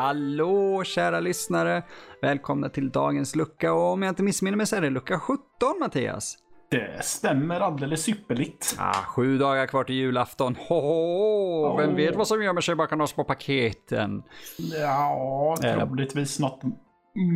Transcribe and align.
Hallå 0.00 0.84
kära 0.84 1.20
lyssnare! 1.20 1.82
Välkomna 2.22 2.68
till 2.68 2.90
dagens 2.90 3.36
lucka 3.36 3.72
och 3.72 3.92
om 3.92 4.02
jag 4.02 4.08
inte 4.10 4.22
missminner 4.22 4.56
mig 4.56 4.66
så 4.66 4.76
är 4.76 4.80
det 4.80 4.90
lucka 4.90 5.18
17 5.20 5.38
Mattias. 5.80 6.36
Det 6.70 7.04
stämmer 7.04 7.60
alldeles 7.60 8.08
ypperligt. 8.08 8.76
Ah, 8.78 8.92
sju 8.92 9.38
dagar 9.38 9.66
kvar 9.66 9.84
till 9.84 9.94
julafton. 9.94 10.56
Hoho, 10.68 11.76
vem 11.76 11.90
Oh. 11.90 11.96
vet 11.96 12.16
vad 12.16 12.28
som 12.28 12.42
gömmer 12.42 12.60
sig 12.60 12.74
bakom 12.74 13.00
oss 13.00 13.12
på 13.12 13.24
paketen? 13.24 14.22
Ja, 14.58 15.54
Eh. 15.64 15.74
troligtvis 15.86 16.38
något 16.40 16.60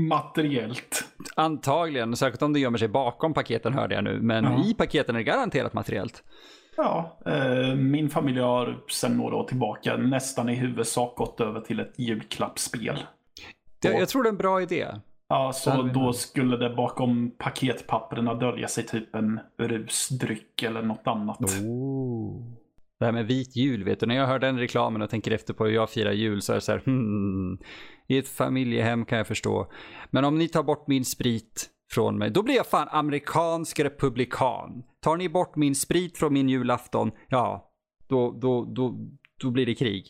materiellt. 0.08 1.04
Antagligen, 1.36 2.16
särskilt 2.16 2.42
om 2.42 2.52
det 2.52 2.60
gömmer 2.60 2.78
sig 2.78 2.88
bakom 2.88 3.34
paketen 3.34 3.74
hörde 3.74 3.94
jag 3.94 4.04
nu. 4.04 4.18
Men 4.22 4.44
Ja. 4.44 4.64
i 4.64 4.74
paketen 4.74 5.14
är 5.14 5.18
det 5.20 5.24
garanterat 5.24 5.74
materiellt. 5.74 6.22
Ja, 6.76 7.18
eh, 7.26 7.74
min 7.74 8.10
familj 8.10 8.40
har 8.40 8.78
sedan 8.88 9.16
några 9.16 9.36
år 9.36 9.44
tillbaka 9.44 9.96
nästan 9.96 10.48
i 10.48 10.54
huvudsak 10.54 11.16
gått 11.16 11.40
över 11.40 11.60
till 11.60 11.80
ett 11.80 11.94
julklappsspel. 11.96 12.98
Det, 13.82 13.88
jag 13.88 14.08
tror 14.08 14.22
det 14.22 14.28
är 14.28 14.32
en 14.32 14.36
bra 14.36 14.62
idé. 14.62 14.86
Ja, 15.28 15.52
så 15.52 15.82
då 15.82 16.12
skulle 16.12 16.56
det 16.56 16.70
bakom 16.70 17.30
paketpapperna 17.38 18.34
dölja 18.34 18.68
sig 18.68 18.86
typ 18.86 19.14
en 19.14 19.40
rusdryck 19.58 20.62
eller 20.62 20.82
något 20.82 21.06
annat. 21.06 21.40
Oh. 21.40 22.42
Det 22.98 23.04
här 23.04 23.12
med 23.12 23.26
vit 23.26 23.56
jul, 23.56 23.84
vet 23.84 24.00
du. 24.00 24.06
När 24.06 24.14
jag 24.14 24.26
hör 24.26 24.38
den 24.38 24.58
reklamen 24.58 25.02
och 25.02 25.10
tänker 25.10 25.30
efter 25.30 25.54
på 25.54 25.64
hur 25.64 25.72
jag 25.72 25.90
firar 25.90 26.12
jul 26.12 26.42
så 26.42 26.52
är 26.52 26.54
det 26.54 26.60
så 26.60 26.72
här, 26.72 26.82
hmm, 26.84 27.58
i 28.06 28.18
ett 28.18 28.28
familjehem 28.28 29.04
kan 29.04 29.18
jag 29.18 29.26
förstå. 29.26 29.70
Men 30.10 30.24
om 30.24 30.38
ni 30.38 30.48
tar 30.48 30.62
bort 30.62 30.86
min 30.86 31.04
sprit 31.04 31.70
från 31.92 32.18
mig, 32.18 32.30
då 32.30 32.42
blir 32.42 32.54
jag 32.54 32.66
fan 32.66 32.88
amerikansk 32.90 33.80
republikan. 33.80 34.82
Tar 35.00 35.16
ni 35.16 35.28
bort 35.28 35.56
min 35.56 35.74
sprit 35.74 36.18
från 36.18 36.32
min 36.32 36.48
julafton, 36.48 37.10
ja, 37.28 37.72
då, 38.08 38.30
då, 38.30 38.64
då, 38.64 38.94
då 39.40 39.50
blir 39.50 39.66
det 39.66 39.74
krig. 39.74 40.06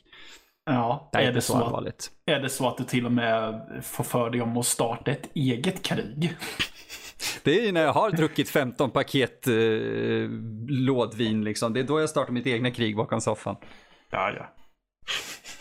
Ja, 0.64 1.10
Det 1.12 1.18
är 1.18 1.22
är 1.22 1.32
det, 1.32 1.40
så 1.40 1.52
så 1.52 1.76
att, 1.76 2.10
är 2.26 2.40
det 2.40 2.48
så 2.48 2.68
att 2.68 2.76
du 2.76 2.84
till 2.84 3.06
och 3.06 3.12
med 3.12 3.62
får 3.82 4.04
för 4.04 4.30
dig 4.30 4.40
om 4.40 4.56
att 4.56 4.66
starta 4.66 5.10
ett 5.10 5.30
eget 5.34 5.82
krig? 5.82 6.36
Det 7.44 7.60
är 7.60 7.66
ju 7.66 7.72
när 7.72 7.82
jag 7.82 7.92
har 7.92 8.10
druckit 8.10 8.48
15 8.48 8.90
paket 8.90 9.46
eh, 9.46 9.54
lådvin 10.68 11.44
liksom. 11.44 11.72
Det 11.72 11.80
är 11.80 11.84
då 11.84 12.00
jag 12.00 12.10
startar 12.10 12.32
mitt 12.32 12.46
egna 12.46 12.70
krig 12.70 12.96
bakom 12.96 13.20
soffan. 13.20 13.56
Ja, 14.10 14.32
ja. 14.36 14.54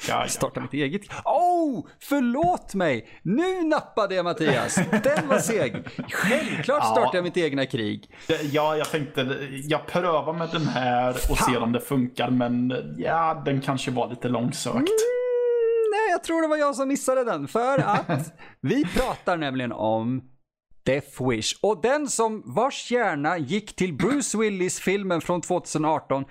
Ja, 0.09 0.27
starta 0.27 0.61
mitt 0.61 0.73
eget. 0.73 1.01
Oh, 1.25 1.87
förlåt 1.99 2.73
mig! 2.73 3.07
Nu 3.21 3.63
nappade 3.63 4.15
jag 4.15 4.23
Mattias. 4.23 4.75
Den 4.75 5.27
var 5.27 5.39
seg. 5.39 5.75
Självklart 6.11 6.85
startar 6.85 7.15
jag 7.15 7.23
mitt 7.23 7.37
egna 7.37 7.65
krig. 7.65 8.15
Ja, 8.51 8.75
jag 8.77 8.89
tänkte, 8.91 9.37
jag 9.63 9.87
prövar 9.87 10.33
med 10.33 10.49
den 10.51 10.67
här 10.67 11.09
och 11.29 11.37
ser 11.37 11.63
om 11.63 11.71
det 11.71 11.79
funkar, 11.81 12.29
men 12.29 12.73
ja, 12.97 13.41
den 13.45 13.61
kanske 13.61 13.91
var 13.91 14.09
lite 14.09 14.27
långsökt. 14.27 14.75
Mm, 14.75 14.85
nej, 15.91 16.11
jag 16.11 16.23
tror 16.23 16.41
det 16.41 16.47
var 16.47 16.57
jag 16.57 16.75
som 16.75 16.87
missade 16.87 17.23
den. 17.23 17.47
För 17.47 17.79
att 17.79 18.33
vi 18.61 18.85
pratar 18.85 19.37
nämligen 19.37 19.71
om 19.71 20.21
Death 20.83 21.29
Wish. 21.29 21.53
Och 21.61 21.81
den 21.81 22.07
som 22.07 22.43
vars 22.45 22.91
hjärna 22.91 23.37
gick 23.37 23.75
till 23.75 23.93
Bruce 23.93 24.37
Willis-filmen 24.37 25.21
från 25.21 25.41
2018. 25.41 26.25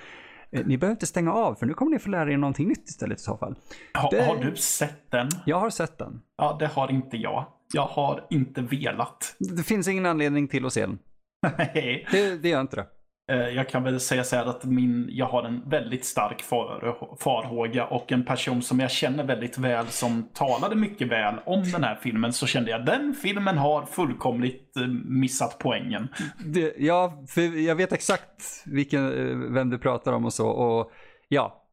Eh, 0.51 0.67
Ni 0.67 0.79
behöver 0.79 0.93
inte 0.95 1.07
stänga 1.07 1.33
av 1.33 1.55
för 1.55 1.67
nu 1.67 1.75
kommer 1.75 1.93
ni 1.93 1.99
få 1.99 2.11
lära 2.11 2.33
er 2.33 2.37
någonting 2.37 2.69
nytt 2.69 2.89
istället 2.89 3.19
i 3.19 3.23
så 3.23 3.37
fall. 3.37 3.55
Ha, 3.95 4.11
Det- 4.11 4.23
Har 4.27 4.37
du 4.37 4.57
sett 4.57 5.11
den? 5.11 5.29
Jag 5.47 5.61
har 5.61 5.71
sett 5.71 5.99
den. 5.99 6.21
Ja, 6.37 6.57
det 6.61 6.67
har 6.67 6.91
inte 6.91 7.17
jag. 7.17 7.47
Jag 7.73 7.87
har 7.87 8.27
inte 8.31 8.61
velat. 8.63 9.37
Det 9.39 9.63
finns 9.63 9.89
ingen 9.89 10.07
anledning 10.07 10.49
till 10.49 10.67
att 10.67 10.73
se 10.73 10.81
den. 10.81 10.99
Nej. 11.59 12.07
Det, 12.13 12.43
det 12.43 12.49
gör 12.49 12.61
inte 12.61 12.77
det. 12.77 12.87
Eh, 13.29 13.37
Jag 13.49 13.69
kan 13.69 13.85
väl 13.85 14.01
säga 14.01 14.25
så 14.25 14.37
här 14.37 14.47
att 14.47 14.65
min, 14.65 15.09
jag 15.13 15.27
har 15.27 15.43
en 15.43 15.69
väldigt 15.69 16.05
stark 16.05 16.43
far, 16.43 16.97
farhåga 17.21 17.87
och 17.87 18.13
en 18.13 18.25
person 18.25 18.63
som 18.63 18.81
jag 18.81 18.91
känner 18.91 19.25
väldigt 19.25 19.59
väl 19.59 19.87
som 19.87 20.29
talade 20.35 20.77
mycket 20.77 21.09
väl 21.09 21.35
om 21.47 21.63
den 21.63 21.85
här 21.85 21.99
filmen 22.03 22.33
så 22.33 22.47
kände 22.47 22.71
jag 22.71 22.85
den 22.87 23.15
filmen 23.23 23.59
har 23.59 23.87
fullkomligt 23.87 24.77
eh, 24.77 24.87
missat 25.05 25.57
poängen. 25.59 26.09
Det, 26.45 26.75
ja, 26.79 27.25
för 27.29 27.67
jag 27.67 27.75
vet 27.75 27.93
exakt 27.93 28.63
vilken, 28.67 29.07
eh, 29.07 29.53
vem 29.53 29.71
du 29.71 29.79
pratar 29.79 30.13
om 30.13 30.25
och 30.25 30.33
så. 30.33 30.49
Och 30.49 30.93
ja, 31.29 31.65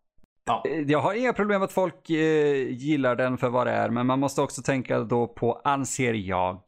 Ja. 0.47 0.63
Jag 0.87 0.99
har 0.99 1.13
inga 1.13 1.33
problem 1.33 1.61
att 1.61 1.71
folk 1.71 2.09
gillar 2.69 3.15
den 3.15 3.37
för 3.37 3.49
vad 3.49 3.67
det 3.67 3.71
är. 3.73 3.89
Men 3.89 4.07
man 4.07 4.19
måste 4.19 4.41
också 4.41 4.61
tänka 4.61 4.99
då 4.99 5.27
på, 5.27 5.61
anser 5.63 6.13
jag, 6.13 6.59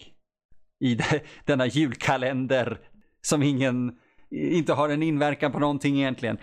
i 0.80 0.96
de, 0.96 1.04
denna 1.46 1.66
julkalender 1.66 2.80
som 3.22 3.44
ingen, 3.44 3.96
inte 4.32 4.74
har 4.74 4.90
en 4.90 5.04
inverkan 5.04 5.52
på 5.52 5.60
någonting 5.60 5.98
egentligen. 5.98 6.38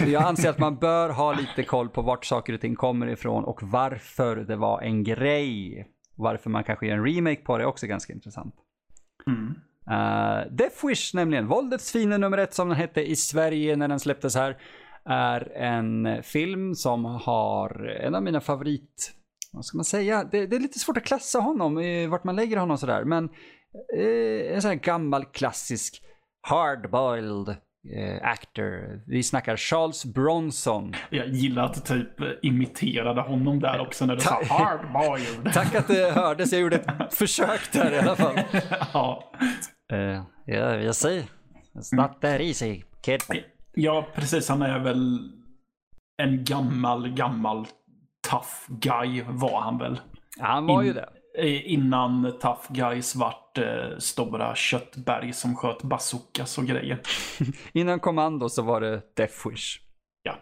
Eh, 0.00 0.08
jag 0.08 0.22
anser 0.22 0.50
att 0.50 0.58
man 0.58 0.76
bör 0.76 1.08
ha 1.08 1.32
lite 1.32 1.62
koll 1.62 1.88
på 1.88 2.02
vart 2.02 2.24
saker 2.24 2.52
och 2.52 2.60
ting 2.60 2.76
kommer 2.76 3.06
ifrån 3.06 3.44
och 3.44 3.62
varför 3.62 4.36
det 4.36 4.56
var 4.56 4.80
en 4.80 5.04
grej. 5.04 5.86
Varför 6.16 6.50
man 6.50 6.64
kanske 6.64 6.86
gör 6.86 6.96
en 6.96 7.06
remake 7.06 7.42
på 7.42 7.58
det 7.58 7.64
är 7.64 7.68
också 7.68 7.86
ganska 7.86 8.12
intressant. 8.12 8.54
Mm. 9.26 9.54
Uh, 9.90 10.52
Death 10.52 10.86
Wish 10.86 11.14
nämligen, 11.14 11.46
Våldets 11.46 11.92
fiende 11.92 12.18
nummer 12.18 12.38
ett 12.38 12.54
som 12.54 12.68
den 12.68 12.76
hette 12.76 13.10
i 13.10 13.16
Sverige 13.16 13.76
när 13.76 13.88
den 13.88 14.00
släpptes 14.00 14.36
här, 14.36 14.56
är 15.04 15.52
en 15.56 16.22
film 16.22 16.74
som 16.74 17.04
har 17.04 17.86
en 17.86 18.14
av 18.14 18.22
mina 18.22 18.40
favorit, 18.40 19.12
vad 19.52 19.64
ska 19.64 19.78
man 19.78 19.84
säga, 19.84 20.24
det, 20.24 20.46
det 20.46 20.56
är 20.56 20.60
lite 20.60 20.78
svårt 20.78 20.96
att 20.96 21.04
klassa 21.04 21.38
honom, 21.38 21.78
eh, 21.78 22.08
vart 22.08 22.24
man 22.24 22.36
lägger 22.36 22.56
honom 22.56 22.78
sådär, 22.78 23.04
men 23.04 23.24
eh, 23.98 24.54
en 24.54 24.62
sån 24.62 24.68
här 24.68 24.78
gammal 24.78 25.24
klassisk 25.24 26.02
hardboiled 26.48 27.48
eh, 27.96 28.22
actor. 28.22 29.02
Vi 29.06 29.22
snackar 29.22 29.56
Charles 29.56 30.04
Bronson. 30.04 30.94
Jag 31.10 31.28
gillar 31.28 31.64
att 31.64 31.74
du 31.74 31.80
typ 31.80 32.20
eh, 32.20 32.26
imiterade 32.42 33.20
honom 33.20 33.60
där 33.60 33.80
också 33.80 34.06
när 34.06 34.14
du 34.14 34.20
sa 34.20 34.42
hardboiled. 34.48 35.52
Tack 35.54 35.74
att 35.74 35.88
det 35.88 36.10
hördes, 36.10 36.52
jag 36.52 36.60
gjorde 36.60 36.76
ett 36.76 36.86
försök 37.14 37.72
där 37.72 37.92
i 37.92 37.98
alla 37.98 38.16
fall. 38.16 38.38
ja. 38.92 39.32
Uh, 39.92 40.22
ja, 40.46 40.74
jag 40.76 40.94
säger, 40.94 41.22
it's 41.74 41.96
not 41.96 42.20
that 42.20 42.40
easy, 42.40 42.82
kid. 43.02 43.20
ja, 43.74 44.06
precis. 44.14 44.48
Han 44.48 44.62
är 44.62 44.78
väl 44.78 45.18
en 46.22 46.44
gammal, 46.44 47.08
gammal 47.08 47.66
tough 48.30 48.48
guy 48.80 49.22
var 49.28 49.60
han 49.60 49.78
väl. 49.78 50.00
Han 50.38 50.66
var 50.66 50.82
ju 50.82 50.88
In- 50.88 50.94
det. 50.94 51.08
Eh, 51.38 51.72
Innan 51.72 52.32
tough 52.40 52.60
guys 52.72 53.16
vart 53.16 53.58
eh, 53.58 53.64
stora 53.98 54.54
köttberg 54.54 55.32
som 55.32 55.56
sköt 55.56 55.82
bazookas 55.82 56.58
och 56.58 56.64
grejer. 56.66 57.00
Innan 57.72 58.00
Kommando 58.00 58.48
så 58.48 58.62
var 58.62 58.80
det 58.80 59.02
Death 59.16 59.48
Wish. 59.48 59.80
Ja. 60.22 60.36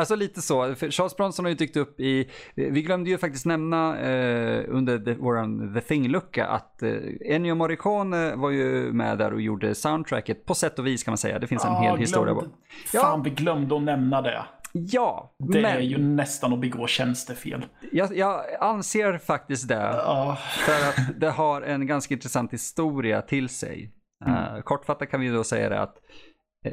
Alltså 0.00 0.16
lite 0.16 0.42
så. 0.42 0.74
För 0.74 0.90
Charles 0.90 1.16
Bronson 1.16 1.44
har 1.44 1.50
ju 1.50 1.56
dykt 1.56 1.76
upp 1.76 2.00
i, 2.00 2.30
vi 2.54 2.82
glömde 2.82 3.10
ju 3.10 3.18
faktiskt 3.18 3.46
nämna 3.46 3.98
eh, 3.98 4.64
under 4.68 4.98
the, 4.98 5.14
våran 5.14 5.74
The 5.74 5.80
Thing-lucka 5.80 6.46
att 6.46 6.82
eh, 6.82 6.90
Ennio 7.24 7.54
Morricone 7.54 8.34
var 8.36 8.50
ju 8.50 8.92
med 8.92 9.18
där 9.18 9.32
och 9.32 9.40
gjorde 9.40 9.74
soundtracket 9.74 10.46
på 10.46 10.54
sätt 10.54 10.78
och 10.78 10.86
vis 10.86 11.02
kan 11.04 11.12
man 11.12 11.18
säga. 11.18 11.38
Det 11.38 11.46
finns 11.46 11.64
en 11.64 11.70
Ah, 11.72 11.80
hel 11.82 11.98
historia. 11.98 12.24
glömde- 12.34 12.34
bakom. 12.48 12.58
Ja. 12.92 13.00
Fan, 13.00 13.22
vi 13.22 13.30
glömde 13.30 13.76
att 13.76 13.82
nämna 13.82 14.22
det. 14.22 14.44
Ja, 14.76 15.34
Det 15.38 15.62
men 15.62 15.64
är 15.76 15.80
ju 15.80 15.98
nästan 15.98 16.52
att 16.52 16.60
begå 16.60 16.86
tjänstefel. 16.86 17.66
jag, 17.92 18.16
jag 18.16 18.44
anser 18.60 19.18
faktiskt 19.18 19.68
det. 19.68 19.74
Ja, 19.74 20.38
För 20.66 20.72
att 20.88 21.20
det 21.20 21.30
har 21.30 21.62
en 21.62 21.86
ganska 21.86 22.14
intressant 22.14 22.52
historia 22.52 23.22
till 23.22 23.48
sig. 23.48 23.92
Eh, 24.26 24.60
kortfattat 24.60 25.10
kan 25.10 25.20
vi 25.20 25.28
då 25.28 25.44
säga 25.44 25.68
det 25.68 25.80
att 25.80 25.96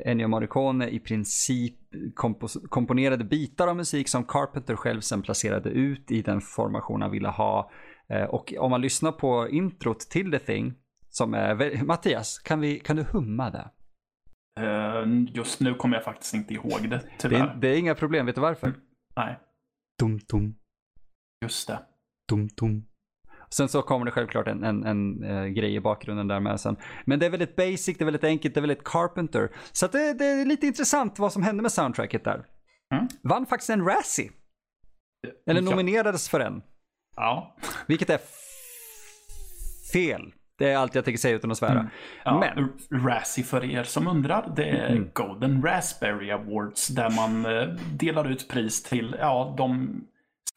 Ennio 0.06 0.28
Morricone 0.28 0.90
i 0.90 1.00
princip 1.00 1.76
kompos- 2.16 2.68
komponerade 2.70 3.24
bitar 3.24 3.68
av 3.68 3.76
musik 3.76 4.10
som 4.10 4.24
Carpenter 4.24 4.76
själv 4.76 5.02
sen 5.02 5.22
placerade 5.22 5.70
ut 5.70 6.12
i 6.12 6.22
den 6.22 6.42
formation 6.42 7.02
han 7.02 7.12
ville 7.12 7.28
ha. 7.30 7.72
Eh, 8.10 8.24
och 8.24 8.54
om 8.60 8.72
man 8.72 8.82
lyssnar 8.82 9.12
på 9.12 9.50
introt 9.50 10.00
till 10.00 10.32
The 10.32 10.40
Thing, 10.40 10.74
som 11.10 11.34
är, 11.34 11.84
Mattias, 11.84 12.40
kan, 12.40 12.60
vi, 12.60 12.80
kan 12.80 12.96
du 12.96 13.04
humma 13.04 13.50
det? 13.50 13.70
Eh, 14.60 15.34
just 15.36 15.60
nu 15.60 15.74
kommer 15.76 15.96
jag 15.98 16.04
faktiskt 16.04 16.34
inte 16.34 16.54
ihåg 16.54 16.82
det, 16.82 16.88
Det 16.88 17.04
tyvärr. 17.20 17.48
är, 17.48 17.56
det 17.56 17.68
är 17.68 17.78
inga 17.78 17.96
problem, 17.96 18.26
vet 18.26 18.36
du 18.36 18.42
varför? 18.42 18.74
Nej, 19.16 19.40
Dum, 20.00 20.20
dum, 20.30 20.56
just 21.46 21.68
det. 21.68 21.80
dum, 22.30 22.48
dum. 22.48 22.86
Sen 23.50 23.70
så 23.70 23.82
kommer 23.82 24.06
det 24.06 24.12
självklart 24.12 24.48
en, 24.48 24.64
en, 24.64 24.84
en 24.84 25.24
eh, 25.24 25.46
grej 25.46 25.76
i 25.76 25.80
bakgrunden 25.80 26.28
där 26.28 26.40
med 26.40 26.60
sen. 26.60 26.78
Men 27.06 27.20
det 27.20 27.26
är 27.26 27.30
väldigt 27.30 27.56
basic, 27.56 27.98
det 27.98 28.02
är 28.04 28.06
väldigt 28.06 28.24
enkelt, 28.24 28.54
det 28.54 28.60
är 28.60 28.62
väldigt 28.62 28.84
Carpenter. 28.84 29.52
Så 29.72 29.88
det, 29.88 30.14
det 30.14 30.26
är 30.26 30.46
lite 30.46 30.68
intressant 30.68 31.20
vad 31.20 31.34
som 31.34 31.44
hände 31.44 31.62
med 31.62 31.72
soundtracket 31.72 32.24
där. 32.24 32.46
Mm. 32.94 33.08
Vann 33.24 33.46
faktiskt 33.46 33.70
en 33.70 33.86
Razzie. 33.86 34.32
Eller 35.48 35.62
Ja. 35.62 35.70
nominerades 35.70 36.30
för 36.30 36.40
en. 36.40 36.62
Ja. 37.16 37.58
Vilket 37.88 38.10
är 38.10 38.20
fel. 39.94 40.34
Det 40.62 40.72
är 40.72 40.78
allt 40.78 40.96
jag 40.96 41.06
tänker 41.06 41.20
säga 41.20 41.36
utan 41.36 41.52
att 41.52 41.58
svära. 41.58 41.72
Mm. 41.72 41.88
ja 42.26 42.40
Men- 42.90 43.06
Razzie 43.06 43.44
för 43.44 43.64
er 43.64 43.84
som 43.84 44.08
undrar, 44.08 44.54
det 44.56 44.70
är 44.70 44.92
Mm. 44.92 45.10
Golden 45.14 45.64
Raspberry 45.64 46.32
Awards 46.32 46.88
där 46.88 47.10
man 47.10 47.46
eh, 47.46 47.68
delar 47.94 48.32
ut 48.32 48.48
pris 48.50 48.84
till 48.84 49.16
ja, 49.20 49.56
de 49.58 50.02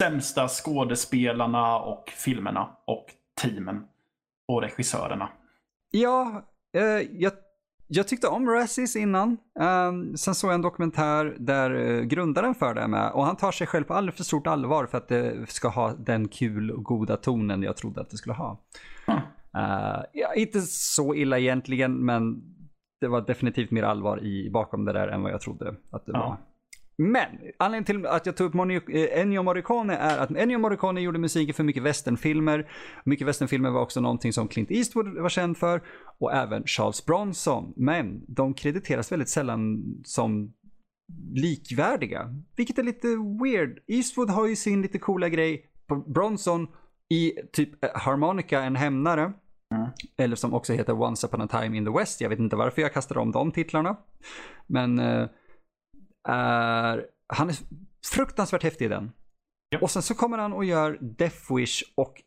sämsta 0.03 0.49
skådespelarna 0.49 1.79
och 1.79 2.13
filmerna 2.17 2.69
och 2.85 3.07
teamen 3.43 3.85
och 4.49 4.63
regissörerna. 4.63 5.29
Ja, 5.91 6.43
eh, 6.77 6.83
jag 7.13 7.33
jag 7.87 8.09
tyckte 8.09 8.29
om 8.29 8.49
Razzies 8.49 8.97
innan. 8.97 9.37
Um, 9.61 10.17
sen 10.17 10.35
såg 10.35 10.51
jag 10.51 10.55
en 10.55 10.63
dokumentär 10.63 11.37
där 11.39 11.71
uh, 11.75 12.03
grundaren 12.03 12.55
för 12.55 12.75
det 12.75 12.81
är 12.81 12.89
med 12.89 13.11
och 13.13 13.25
han 13.27 13.37
tar 13.37 13.53
sig 13.53 13.67
själv 13.67 13.85
på 13.85 13.95
alldeles 13.95 14.17
för 14.17 14.25
stort 14.25 14.47
allvar 14.47 14.87
för 14.87 14.99
att 14.99 15.09
det 15.09 15.51
ska 15.51 15.69
ha 15.69 15.93
den 15.93 16.29
kul 16.29 16.71
och 16.71 16.83
goda 16.85 17.17
tonen 17.17 17.63
jag 17.63 17.77
trodde 17.77 18.01
att 18.01 18.11
det 18.11 18.17
skulle 18.17 18.35
ha. 18.35 18.59
Mm. 19.07 19.21
Uh, 19.57 20.05
ja, 20.13 20.35
inte 20.35 20.61
så 20.61 21.15
illa 21.15 21.39
egentligen, 21.39 22.05
men 22.05 22.43
det 23.01 23.09
var 23.09 23.21
definitivt 23.21 23.71
mer 23.71 23.83
allvar 23.83 24.25
i, 24.25 24.51
bakom 24.51 24.85
det 24.85 24.93
där 24.93 25.09
än 25.09 25.23
vad 25.23 25.33
jag 25.33 25.41
trodde 25.41 25.75
att 25.91 26.07
det 26.07 26.13
ja. 26.13 26.19
var. 26.19 26.39
Men 26.97 27.27
anledningen 27.59 27.85
till 27.85 28.07
att 28.07 28.27
jag 28.27 28.37
tog 28.37 28.47
upp 28.47 28.55
Moni 28.55 28.75
eh, 28.75 29.21
Ennio 29.21 29.43
Morricone 29.43 29.97
är 29.97 30.19
att 30.19 30.31
Ennio 30.31 30.59
Morricone 30.59 31.01
gjorde 31.01 31.19
musiken 31.19 31.55
för 31.55 31.65
mycket 31.65 31.83
westernfilmer. 31.83 32.71
Mycket 33.05 33.27
westernfilmer 33.27 33.71
var 33.71 33.81
också 33.81 34.01
någonting 34.01 34.33
som 34.33 34.49
Clint 34.49 34.71
Eastwood 34.71 35.19
var 35.19 35.29
känd 35.29 35.57
för 35.57 35.83
och 36.19 36.33
även 36.33 36.63
Charles 36.67 37.07
Bronson. 37.07 37.73
Men 37.77 38.25
de 38.29 38.55
krediteras 38.55 39.13
väldigt 39.13 39.29
sällan 39.29 39.83
som 40.05 40.53
likvärdiga, 41.35 42.35
vilket 42.57 42.79
är 42.79 42.83
lite 42.83 43.09
weird. 43.43 43.79
Eastwood 43.87 44.31
har 44.31 44.47
ju 44.47 44.57
sin 44.57 44.83
lite 44.83 44.99
coola 44.99 45.29
grej. 45.29 45.71
Bronson 46.07 46.69
i 47.11 47.33
typ 47.53 47.85
eh, 47.85 47.91
Harmonica, 47.95 48.63
en 48.63 48.77
hämnare. 48.77 49.33
Eller 50.17 50.37
som 50.37 50.55
också 50.55 50.73
heter 50.73 51.03
Once 51.03 51.27
upon 51.27 51.41
a 51.41 51.49
time 51.49 51.77
in 51.77 51.85
the 51.85 51.91
West. 51.91 52.21
Jag 52.21 52.29
vet 52.29 52.39
inte 52.39 52.57
varför 52.57 52.83
jag 52.83 52.93
kastade 52.93 53.21
om 53.21 53.33
de 53.33 53.53
titlarna. 53.53 53.97
Men 54.67 54.99
uh, 54.99 55.29
är, 56.29 57.07
han 57.27 57.49
är 57.49 57.57
fruktansvärt 58.13 58.63
häftig 58.63 58.85
i 58.85 58.89
den. 58.89 59.13
Ja. 59.69 59.79
Och 59.83 59.91
sen 59.91 60.03
så 60.03 60.15
kommer 60.15 60.39
han 60.39 60.53
och 60.53 60.65
gör 60.65 60.99
Death 61.01 61.55
Wish 61.57 61.83
och 61.95 62.23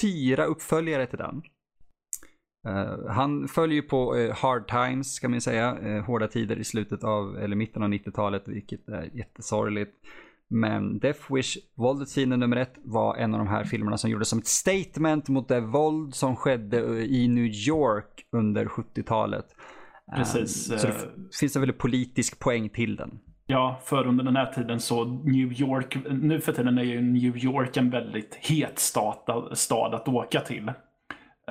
fyra 0.00 0.44
uppföljare 0.44 1.06
till 1.06 1.18
den. 1.18 1.42
Uh, 2.68 3.08
han 3.08 3.48
följer 3.48 3.76
ju 3.76 3.82
på 3.82 4.16
uh, 4.16 4.32
Hard 4.32 4.68
Times 4.68 5.20
kan 5.20 5.30
man 5.30 5.40
säga, 5.40 5.78
uh, 5.82 6.02
hårda 6.02 6.28
tider 6.28 6.56
i 6.56 6.64
slutet 6.64 7.04
av, 7.04 7.38
eller 7.38 7.56
mitten 7.56 7.82
av 7.82 7.88
90-talet, 7.88 8.42
vilket 8.48 8.88
är 8.88 9.10
jättesorgligt. 9.14 9.92
Men 10.52 10.98
Death 10.98 11.34
Wish, 11.34 11.58
våldets 11.74 12.14
fiende 12.14 12.36
nummer 12.36 12.56
ett, 12.56 12.74
var 12.84 13.16
en 13.16 13.34
av 13.34 13.38
de 13.38 13.48
här 13.48 13.64
filmerna 13.64 13.96
som 13.98 14.10
gjordes 14.10 14.28
som 14.28 14.38
ett 14.38 14.46
statement 14.46 15.28
mot 15.28 15.48
det 15.48 15.60
våld 15.60 16.14
som 16.14 16.36
skedde 16.36 16.78
i 17.06 17.28
New 17.28 17.44
York 17.44 18.26
under 18.32 18.64
70-talet. 18.64 19.46
Precis. 20.16 20.64
Så 20.64 20.86
det 20.86 20.88
eh, 20.88 20.94
finns 21.40 21.56
en 21.56 21.62
väldigt 21.62 21.78
politisk 21.78 22.38
poäng 22.38 22.68
till 22.68 22.96
den. 22.96 23.18
Ja, 23.46 23.80
för 23.84 24.06
under 24.06 24.24
den 24.24 24.36
här 24.36 24.52
tiden 24.52 24.80
så 24.80 25.04
New 25.04 25.60
York, 25.60 25.96
nu 26.10 26.40
för 26.40 26.52
tiden 26.52 26.78
är 26.78 26.82
ju 26.82 27.00
New 27.00 27.36
York 27.36 27.76
en 27.76 27.90
väldigt 27.90 28.34
het 28.34 28.78
stad, 28.78 29.48
stad 29.52 29.94
att 29.94 30.08
åka 30.08 30.40
till. 30.40 30.72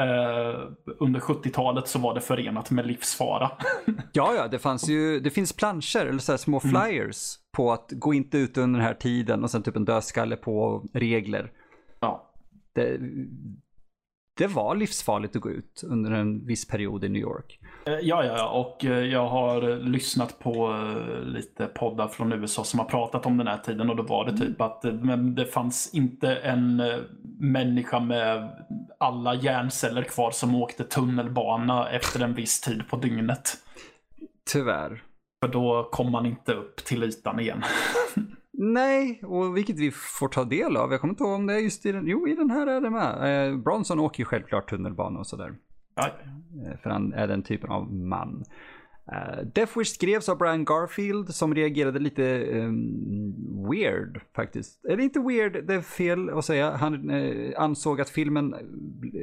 Uh, 0.01 0.71
under 0.99 1.19
70-talet 1.19 1.87
så 1.87 1.99
var 1.99 2.13
det 2.13 2.21
förenat 2.21 2.71
med 2.71 2.87
livsfara. 2.87 3.51
ja, 4.13 4.33
ja, 4.35 4.47
det 4.47 4.59
fanns 4.59 4.89
ju, 4.89 5.19
det 5.19 5.29
finns 5.29 5.53
planscher 5.53 6.05
eller 6.05 6.19
så 6.19 6.37
små 6.37 6.61
mm. 6.63 6.69
flyers 6.69 7.37
mm. 7.37 7.51
på 7.51 7.71
att 7.71 7.91
gå 7.91 8.13
inte 8.13 8.37
ut 8.37 8.57
under 8.57 8.79
den 8.79 8.87
här 8.87 8.93
tiden 8.93 9.43
och 9.43 9.51
sen 9.51 9.63
typ 9.63 9.75
en 9.75 9.85
dödskalle 9.85 10.35
på 10.35 10.85
regler. 10.93 11.51
Ja. 11.99 12.31
Det, 12.73 12.99
det 14.37 14.47
var 14.47 14.75
livsfarligt 14.75 15.35
att 15.35 15.41
gå 15.41 15.49
ut 15.49 15.83
under 15.87 16.11
en 16.11 16.45
viss 16.45 16.67
period 16.67 17.03
i 17.03 17.09
New 17.09 17.21
York. 17.21 17.59
Eh, 17.85 17.93
ja, 17.93 18.25
ja, 18.25 18.49
och 18.49 18.85
eh, 18.85 19.05
jag 19.05 19.27
har 19.27 19.79
lyssnat 19.79 20.39
på 20.39 20.71
eh, 20.71 21.23
lite 21.23 21.65
poddar 21.65 22.07
från 22.07 22.33
USA 22.33 22.63
som 22.63 22.79
har 22.79 22.85
pratat 22.85 23.25
om 23.25 23.37
den 23.37 23.47
här 23.47 23.57
tiden 23.57 23.89
och 23.89 23.95
då 23.95 24.03
var 24.03 24.25
det 24.25 24.37
typ 24.37 24.61
att 24.61 24.85
det 25.35 25.45
fanns 25.45 25.93
inte 25.93 26.35
en 26.35 26.83
människa 27.39 27.99
med 27.99 28.49
alla 29.01 29.35
hjärnceller 29.35 30.03
kvar 30.03 30.31
som 30.31 30.55
åkte 30.55 30.83
tunnelbana 30.83 31.89
efter 31.89 32.23
en 32.23 32.33
viss 32.33 32.61
tid 32.61 32.87
på 32.89 32.97
dygnet. 32.97 33.57
Tyvärr. 34.51 35.03
För 35.43 35.51
då 35.51 35.89
kom 35.91 36.11
man 36.11 36.25
inte 36.25 36.53
upp 36.53 36.75
till 36.75 37.03
ytan 37.03 37.39
igen. 37.39 37.63
Nej, 38.53 39.21
och 39.23 39.57
vilket 39.57 39.79
vi 39.79 39.91
får 39.91 40.27
ta 40.27 40.43
del 40.43 40.77
av. 40.77 40.91
Jag 40.91 41.01
kommer 41.01 41.13
inte 41.13 41.23
ihåg 41.23 41.33
om 41.33 41.47
det 41.47 41.53
är 41.53 41.59
just 41.59 41.85
i 41.85 41.91
den. 41.91 42.07
Jo, 42.07 42.27
i 42.27 42.35
den 42.35 42.49
här 42.49 42.67
är 42.67 42.81
det 42.81 42.89
med. 42.89 43.47
Eh, 43.49 43.57
Bronson 43.57 43.99
åker 43.99 44.19
ju 44.19 44.25
självklart 44.25 44.69
tunnelbana 44.69 45.19
och 45.19 45.27
sådär. 45.27 45.55
Ja. 45.95 46.05
Eh, 46.05 46.79
för 46.83 46.89
han 46.89 47.13
är 47.13 47.27
den 47.27 47.43
typen 47.43 47.69
av 47.71 47.93
man. 47.93 48.45
Uh, 49.07 49.43
Death 49.53 49.77
Wish 49.77 49.87
skrevs 49.87 50.29
av 50.29 50.37
Brian 50.37 50.65
Garfield 50.65 51.35
som 51.35 51.55
reagerade 51.55 51.99
lite 51.99 52.23
um, 52.45 53.69
weird 53.69 54.21
faktiskt. 54.35 54.85
Eller 54.85 55.03
inte 55.03 55.19
weird, 55.19 55.67
det 55.67 55.73
är 55.73 55.81
fel 55.81 56.29
att 56.29 56.45
säga. 56.45 56.71
Han 56.71 57.09
uh, 57.09 57.53
ansåg 57.57 58.01
att 58.01 58.09
filmen 58.09 58.55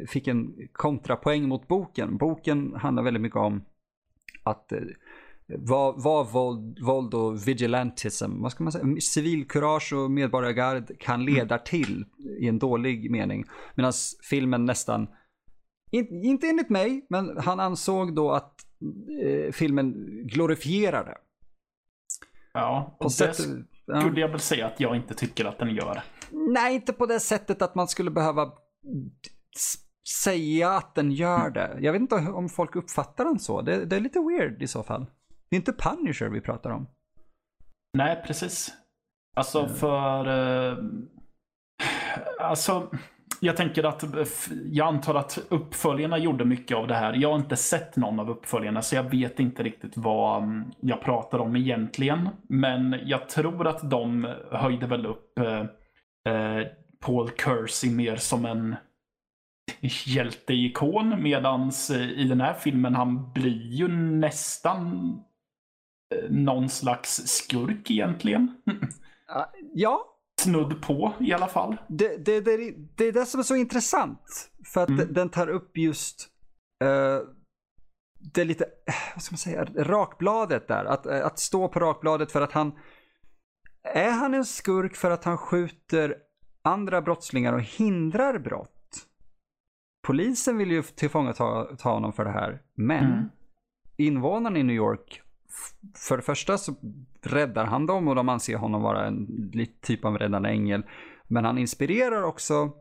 fick 0.08 0.28
en 0.28 0.68
kontrapoäng 0.72 1.48
mot 1.48 1.68
boken. 1.68 2.16
Boken 2.16 2.74
handlar 2.74 3.02
väldigt 3.02 3.22
mycket 3.22 3.38
om 3.38 3.64
att 4.42 4.72
uh, 4.72 4.78
vad, 5.56 6.02
vad 6.02 6.32
våld, 6.32 6.78
våld 6.80 7.14
och 7.14 7.48
vigilantism, 7.48 8.42
vad 8.42 8.52
ska 8.52 8.64
man 8.64 8.72
säga, 8.72 8.84
civilkurage 9.00 9.92
och 9.92 10.10
medborgargard 10.10 10.98
kan 10.98 11.20
mm. 11.20 11.34
leda 11.34 11.58
till 11.58 12.04
i 12.38 12.48
en 12.48 12.58
dålig 12.58 13.10
mening. 13.10 13.44
Medan 13.74 13.92
filmen 14.30 14.64
nästan, 14.64 15.06
in, 15.90 16.24
inte 16.24 16.46
enligt 16.46 16.70
mig, 16.70 17.06
men 17.10 17.38
han 17.38 17.60
ansåg 17.60 18.14
då 18.14 18.30
att 18.30 18.54
eh, 19.22 19.52
filmen 19.52 19.94
glorifierar 20.26 21.04
det. 21.04 21.16
Ja, 22.52 22.96
och 22.98 23.10
det 23.18 23.34
skulle 23.34 24.20
jag 24.20 24.28
väl 24.28 24.40
säga 24.40 24.66
att 24.66 24.80
jag 24.80 24.96
inte 24.96 25.14
tycker 25.14 25.44
att 25.44 25.58
den 25.58 25.74
gör. 25.74 26.02
Nej, 26.30 26.74
inte 26.74 26.92
på 26.92 27.06
det 27.06 27.20
sättet 27.20 27.62
att 27.62 27.74
man 27.74 27.88
skulle 27.88 28.10
behöva 28.10 28.52
säga 30.24 30.70
att 30.70 30.94
den 30.94 31.12
gör 31.12 31.50
det. 31.50 31.76
Jag 31.80 31.92
vet 31.92 32.00
inte 32.00 32.14
om 32.14 32.48
folk 32.48 32.76
uppfattar 32.76 33.24
den 33.24 33.38
så. 33.38 33.62
Det, 33.62 33.84
det 33.84 33.96
är 33.96 34.00
lite 34.00 34.20
weird 34.20 34.62
i 34.62 34.66
så 34.66 34.82
fall. 34.82 35.06
Det 35.48 35.56
är 35.56 35.58
inte 35.58 35.72
Punisher 35.72 36.28
vi 36.28 36.40
pratar 36.40 36.70
om. 36.70 36.88
Nej, 37.92 38.22
precis. 38.26 38.72
Alltså 39.36 39.60
mm. 39.60 39.74
för... 39.74 40.28
Uh, 40.28 40.78
alltså, 42.40 42.90
jag 43.40 43.56
tänker 43.56 43.84
att 43.84 44.04
jag 44.72 44.88
antar 44.88 45.14
att 45.14 45.38
uppföljarna 45.48 46.18
gjorde 46.18 46.44
mycket 46.44 46.76
av 46.76 46.86
det 46.86 46.94
här. 46.94 47.14
Jag 47.14 47.28
har 47.28 47.36
inte 47.36 47.56
sett 47.56 47.96
någon 47.96 48.20
av 48.20 48.30
uppföljarna 48.30 48.82
så 48.82 48.96
jag 48.96 49.10
vet 49.10 49.40
inte 49.40 49.62
riktigt 49.62 49.96
vad 49.96 50.42
mm, 50.42 50.70
jag 50.80 51.00
pratar 51.00 51.38
om 51.38 51.56
egentligen. 51.56 52.28
Men 52.48 53.00
jag 53.04 53.28
tror 53.28 53.66
att 53.66 53.90
de 53.90 54.34
höjde 54.50 54.86
väl 54.86 55.06
upp 55.06 55.38
eh, 55.38 55.60
eh 56.32 56.66
Paul 57.00 57.30
Kersey 57.44 57.90
mer 57.90 58.16
som 58.16 58.44
en 58.44 58.76
hjälteikon 60.06 61.22
medans 61.22 61.90
eh, 61.90 62.10
i 62.10 62.24
den 62.24 62.40
här 62.40 62.54
filmen 62.54 62.94
han 62.94 63.32
blir 63.32 63.72
ju 63.72 63.88
nästan 63.88 65.10
eh, 66.14 66.30
någon 66.30 66.68
slags 66.68 67.26
skurk 67.26 67.90
egentligen. 67.90 68.56
Ja. 69.74 70.17
Snudd 70.48 70.82
på 70.82 71.12
i 71.20 71.32
alla 71.32 71.48
fall. 71.48 71.76
Det, 71.88 72.24
det, 72.24 72.40
det, 72.40 72.74
det 72.96 73.04
är 73.04 73.12
det 73.12 73.26
som 73.26 73.40
är 73.40 73.44
så 73.44 73.56
intressant. 73.56 74.50
För 74.64 74.82
att 74.82 74.88
mm. 74.88 75.12
den 75.12 75.28
tar 75.28 75.48
upp 75.48 75.78
just 75.78 76.28
uh, 76.84 77.20
det 78.34 78.44
lite, 78.44 78.64
vad 79.14 79.22
ska 79.22 79.32
man 79.32 79.38
säga, 79.38 79.64
rakbladet 79.64 80.68
där. 80.68 80.84
Att, 80.84 81.06
att 81.06 81.38
stå 81.38 81.68
på 81.68 81.80
rakbladet 81.80 82.32
för 82.32 82.40
att 82.40 82.52
han, 82.52 82.72
är 83.82 84.10
han 84.10 84.34
en 84.34 84.44
skurk 84.44 84.96
för 84.96 85.10
att 85.10 85.24
han 85.24 85.38
skjuter 85.38 86.16
andra 86.64 87.02
brottslingar 87.02 87.52
och 87.52 87.62
hindrar 87.62 88.38
brott? 88.38 88.74
Polisen 90.06 90.56
vill 90.58 90.70
ju 90.70 90.82
tillfångata 90.82 91.64
ta 91.76 91.90
honom 91.90 92.12
för 92.12 92.24
det 92.24 92.30
här, 92.30 92.62
men 92.74 93.04
mm. 93.04 93.28
invånarna 93.96 94.58
i 94.58 94.62
New 94.62 94.76
York 94.76 95.22
för 95.96 96.16
det 96.16 96.22
första 96.22 96.58
så 96.58 96.74
räddar 97.22 97.64
han 97.64 97.86
dem 97.86 98.08
och 98.08 98.14
de 98.14 98.28
anser 98.28 98.56
honom 98.56 98.82
vara 98.82 99.06
en 99.06 99.52
typ 99.80 100.04
av 100.04 100.18
räddande 100.18 100.48
ängel. 100.48 100.82
Men 101.24 101.44
han 101.44 101.58
inspirerar 101.58 102.22
också 102.22 102.72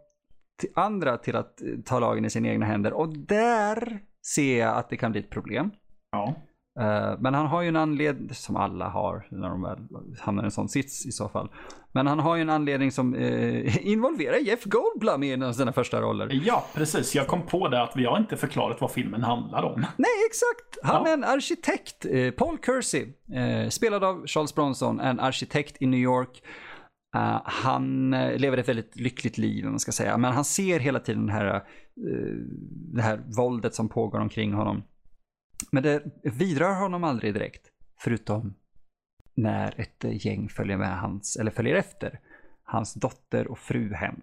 till 0.60 0.70
andra 0.76 1.18
till 1.18 1.36
att 1.36 1.62
ta 1.86 2.00
lagen 2.00 2.26
i 2.26 2.30
sina 2.30 2.48
egna 2.48 2.66
händer 2.66 2.94
och 2.94 3.18
där 3.18 4.00
ser 4.26 4.60
jag 4.60 4.78
att 4.78 4.90
det 4.90 4.98
kan 4.98 5.12
bli 5.12 5.22
ett 5.22 5.30
problem. 5.30 5.72
Ja. 6.12 6.36
Eh, 6.80 7.14
men 7.20 7.34
han 7.34 7.46
har 7.46 7.62
ju 7.62 7.68
en 7.68 7.76
anledning, 7.76 8.34
som 8.34 8.56
alla 8.56 8.90
har 8.90 9.28
när 9.30 9.50
de 9.50 9.62
väl 9.62 9.78
hamnar 10.20 10.44
i 10.44 10.46
en 10.46 10.52
sån 10.52 10.70
sits 10.70 11.06
i 11.06 11.12
så 11.12 11.30
fall. 11.30 11.50
Men 11.92 12.08
han 12.08 12.20
har 12.20 12.36
ju 12.36 12.42
en 12.42 12.50
anledning 12.50 12.92
som 12.92 13.16
eh, 13.16 13.88
involverar 13.88 14.38
Jeff 14.38 14.64
Goldblum 14.64 15.24
i 15.24 15.34
en 15.34 15.44
av 15.44 15.54
sina 15.54 15.74
första 15.74 16.02
roller. 16.02 16.42
Ja, 16.46 16.66
precis. 16.74 17.16
Jag 17.16 17.28
kom 17.28 17.42
på 17.42 17.68
det 17.68 17.84
att 17.84 17.94
vi 17.96 18.06
har 18.06 18.18
inte 18.18 18.38
förklarat 18.38 18.82
vad 18.82 18.92
filmen 18.92 19.24
handlar 19.24 19.64
om. 19.64 19.86
Nej, 19.98 20.10
exakt. 20.30 20.78
Han 20.84 21.04
ja. 21.06 21.10
är 21.10 21.14
en 21.14 21.24
arkitekt. 21.24 22.06
Eh, 22.06 22.32
Paul 22.32 22.58
Kersey, 22.66 23.08
eh, 23.34 23.70
spelad 23.70 24.04
av 24.04 24.28
Charles 24.28 24.56
Bronson, 24.56 25.00
en 25.00 25.20
arkitekt 25.20 25.82
i 25.82 25.86
New 25.86 26.00
York. 26.00 26.44
Uh, 27.16 27.42
han 27.44 28.12
lever 28.12 28.58
ett 28.58 28.70
väldigt 28.70 29.00
lyckligt 29.00 29.38
liv, 29.38 29.66
om 29.66 29.72
man 29.72 29.80
ska 29.80 29.92
säga. 29.92 30.18
Men 30.18 30.34
han 30.34 30.46
ser 30.46 30.80
hela 30.80 31.00
tiden 31.00 31.26
det 31.26 31.34
här, 31.34 31.56
uh, 31.56 31.62
det 32.94 33.02
här 33.02 33.24
våldet 33.38 33.76
som 33.76 33.90
pågår 33.90 34.20
omkring 34.20 34.54
honom. 34.54 34.84
Men 35.72 35.84
det 35.84 36.04
vidrör 36.24 36.74
honom 36.74 37.04
aldrig 37.04 37.34
direkt. 37.34 37.72
Förutom 38.00 38.54
när 39.36 39.82
ett 39.82 40.26
gäng 40.26 40.50
följer 40.50 40.78
med 40.78 41.00
hans, 41.00 41.38
eller 41.38 41.52
följer 41.52 41.76
efter, 41.76 42.20
hans 42.64 42.94
dotter 42.94 43.48
och 43.48 43.60
fru 43.60 43.94
hem. 43.94 44.22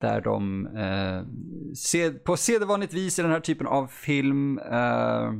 Där 0.00 0.20
de 0.20 0.66
eh, 0.66 2.12
på 2.24 2.36
sedvanligt 2.36 2.94
vis 2.94 3.18
i 3.18 3.22
den 3.22 3.30
här 3.30 3.40
typen 3.40 3.66
av 3.66 3.86
film 3.86 4.58
eh, 4.58 5.32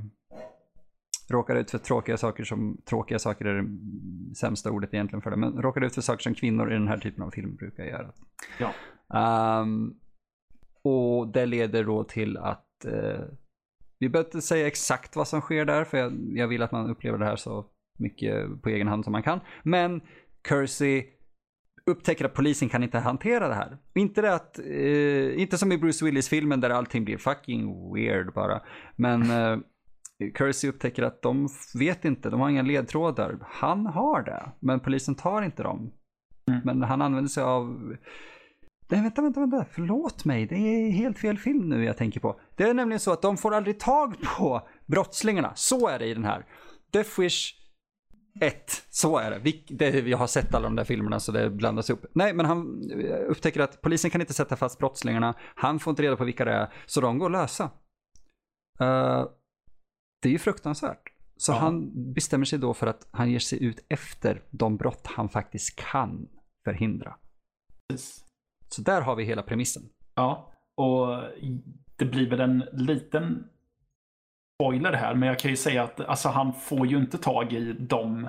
råkar 1.28 1.56
ut 1.56 1.70
för 1.70 1.78
tråkiga 1.78 2.16
saker 2.16 2.44
som, 2.44 2.80
tråkiga 2.84 3.18
saker 3.18 3.44
är 3.44 3.62
det 3.62 3.68
sämsta 4.34 4.70
ordet 4.70 4.94
egentligen 4.94 5.22
för 5.22 5.30
det, 5.30 5.36
men 5.36 5.62
råkar 5.62 5.80
ut 5.80 5.94
för 5.94 6.02
saker 6.02 6.22
som 6.22 6.34
kvinnor 6.34 6.70
i 6.70 6.74
den 6.74 6.88
här 6.88 6.98
typen 6.98 7.24
av 7.24 7.30
film 7.30 7.56
brukar 7.56 7.84
göra. 7.84 8.12
Ja. 8.58 8.72
Um, 9.62 9.94
och 10.82 11.32
det 11.32 11.46
leder 11.46 11.84
då 11.84 12.04
till 12.04 12.36
att 12.36 12.86
uh, 12.86 13.20
vi 14.00 14.08
behöver 14.08 14.28
inte 14.28 14.42
säga 14.42 14.66
exakt 14.66 15.16
vad 15.16 15.28
som 15.28 15.40
sker 15.40 15.64
där, 15.64 15.84
för 15.84 15.98
jag, 15.98 16.12
jag, 16.34 16.48
vill 16.48 16.62
att 16.62 16.72
man 16.72 16.90
upplever 16.90 17.18
det 17.18 17.24
här 17.24 17.36
så 17.36 17.66
mycket 17.98 18.62
på 18.62 18.68
egen 18.68 18.88
hand 18.88 19.04
som 19.04 19.12
man 19.12 19.22
kan. 19.22 19.40
Men 19.62 20.00
Kersey 20.48 21.04
upptäcker 21.86 22.24
att 22.24 22.34
polisen 22.34 22.68
kan 22.68 22.82
inte 22.82 22.98
hantera 22.98 23.48
det 23.48 23.54
här. 23.54 23.78
Inte 23.94 24.22
det 24.22 24.34
att, 24.34 24.60
uh, 24.66 25.40
inte 25.40 25.58
som 25.58 25.72
i 25.72 25.78
Bruce 25.78 26.04
Willis-filmen 26.04 26.60
där 26.60 26.70
allting 26.70 27.04
blir 27.04 27.18
fucking 27.18 27.94
weird 27.94 28.34
bara. 28.34 28.62
Men 28.96 29.30
uh, 29.30 29.58
Kersey 30.38 30.70
upptäcker 30.70 31.02
att 31.02 31.22
de 31.22 31.48
vet 31.78 32.04
inte, 32.04 32.30
de 32.30 32.40
har 32.40 32.50
inga 32.50 32.62
ledtrådar. 32.62 33.38
Han 33.42 33.86
har 33.86 34.22
det, 34.22 34.52
men 34.60 34.80
polisen 34.80 35.14
tar 35.14 35.42
inte 35.42 35.62
dem. 35.62 35.92
Mm. 36.48 36.60
Men 36.64 36.82
han 36.82 37.02
använder 37.02 37.28
sig 37.28 37.42
av 37.42 37.96
Nej, 38.90 39.02
vänta, 39.02 39.22
vänta, 39.22 39.40
vänta. 39.40 39.66
Förlåt 39.70 40.24
mig. 40.24 40.46
Det 40.46 40.54
är 40.54 40.90
helt 40.90 41.18
fel 41.18 41.38
film 41.38 41.68
nu 41.68 41.84
jag 41.84 41.96
tänker 41.96 42.20
på. 42.20 42.40
Det 42.56 42.64
är 42.64 42.74
nämligen 42.74 43.00
så 43.00 43.12
att 43.12 43.22
de 43.22 43.36
får 43.36 43.54
aldrig 43.54 43.80
tag 43.80 44.16
på 44.36 44.68
brottslingarna. 44.86 45.52
Så 45.54 45.88
är 45.88 45.98
det 45.98 46.06
i 46.06 46.14
den 46.14 46.24
här. 46.24 46.46
Death 46.92 47.20
Wish 47.20 47.54
1. 48.40 48.86
Så 48.90 49.18
är 49.18 49.30
det. 49.30 49.38
Vi, 49.38 49.64
det. 49.68 50.08
Jag 50.08 50.18
har 50.18 50.26
sett 50.26 50.54
alla 50.54 50.64
de 50.64 50.76
där 50.76 50.84
filmerna 50.84 51.20
så 51.20 51.32
det 51.32 51.50
blandas 51.50 51.90
upp. 51.90 52.06
Nej, 52.12 52.34
men 52.34 52.46
han 52.46 52.90
upptäcker 53.28 53.60
att 53.60 53.80
polisen 53.80 54.10
kan 54.10 54.20
inte 54.20 54.34
sätta 54.34 54.56
fast 54.56 54.78
brottslingarna. 54.78 55.34
Han 55.54 55.78
får 55.78 55.90
inte 55.90 56.02
reda 56.02 56.16
på 56.16 56.24
vilka 56.24 56.44
det 56.44 56.52
är, 56.52 56.72
så 56.86 57.00
de 57.00 57.18
går 57.18 57.30
lösa. 57.30 57.64
Uh, 58.80 59.26
det 60.22 60.28
är 60.28 60.32
ju 60.32 60.38
fruktansvärt. 60.38 61.12
Så 61.36 61.52
ja. 61.52 61.56
han 61.56 61.90
bestämmer 62.12 62.44
sig 62.44 62.58
då 62.58 62.74
för 62.74 62.86
att 62.86 63.08
han 63.10 63.30
ger 63.30 63.38
sig 63.38 63.64
ut 63.64 63.84
efter 63.88 64.42
de 64.50 64.76
brott 64.76 65.06
han 65.06 65.28
faktiskt 65.28 65.76
kan 65.76 66.28
förhindra. 66.64 67.16
Precis. 67.88 68.29
Så 68.74 68.82
där 68.82 69.00
har 69.00 69.16
vi 69.16 69.24
hela 69.24 69.42
premissen. 69.42 69.82
Ja, 70.14 70.52
och 70.76 71.22
det 71.96 72.04
blir 72.04 72.30
väl 72.30 72.40
en 72.40 72.64
liten 72.72 73.44
spoiler 74.54 74.92
här, 74.92 75.14
men 75.14 75.28
jag 75.28 75.38
kan 75.38 75.50
ju 75.50 75.56
säga 75.56 75.82
att 75.82 76.00
alltså, 76.00 76.28
han 76.28 76.52
får 76.52 76.86
ju 76.86 76.96
inte 76.96 77.18
tag 77.18 77.52
i 77.52 77.72
de 77.72 78.28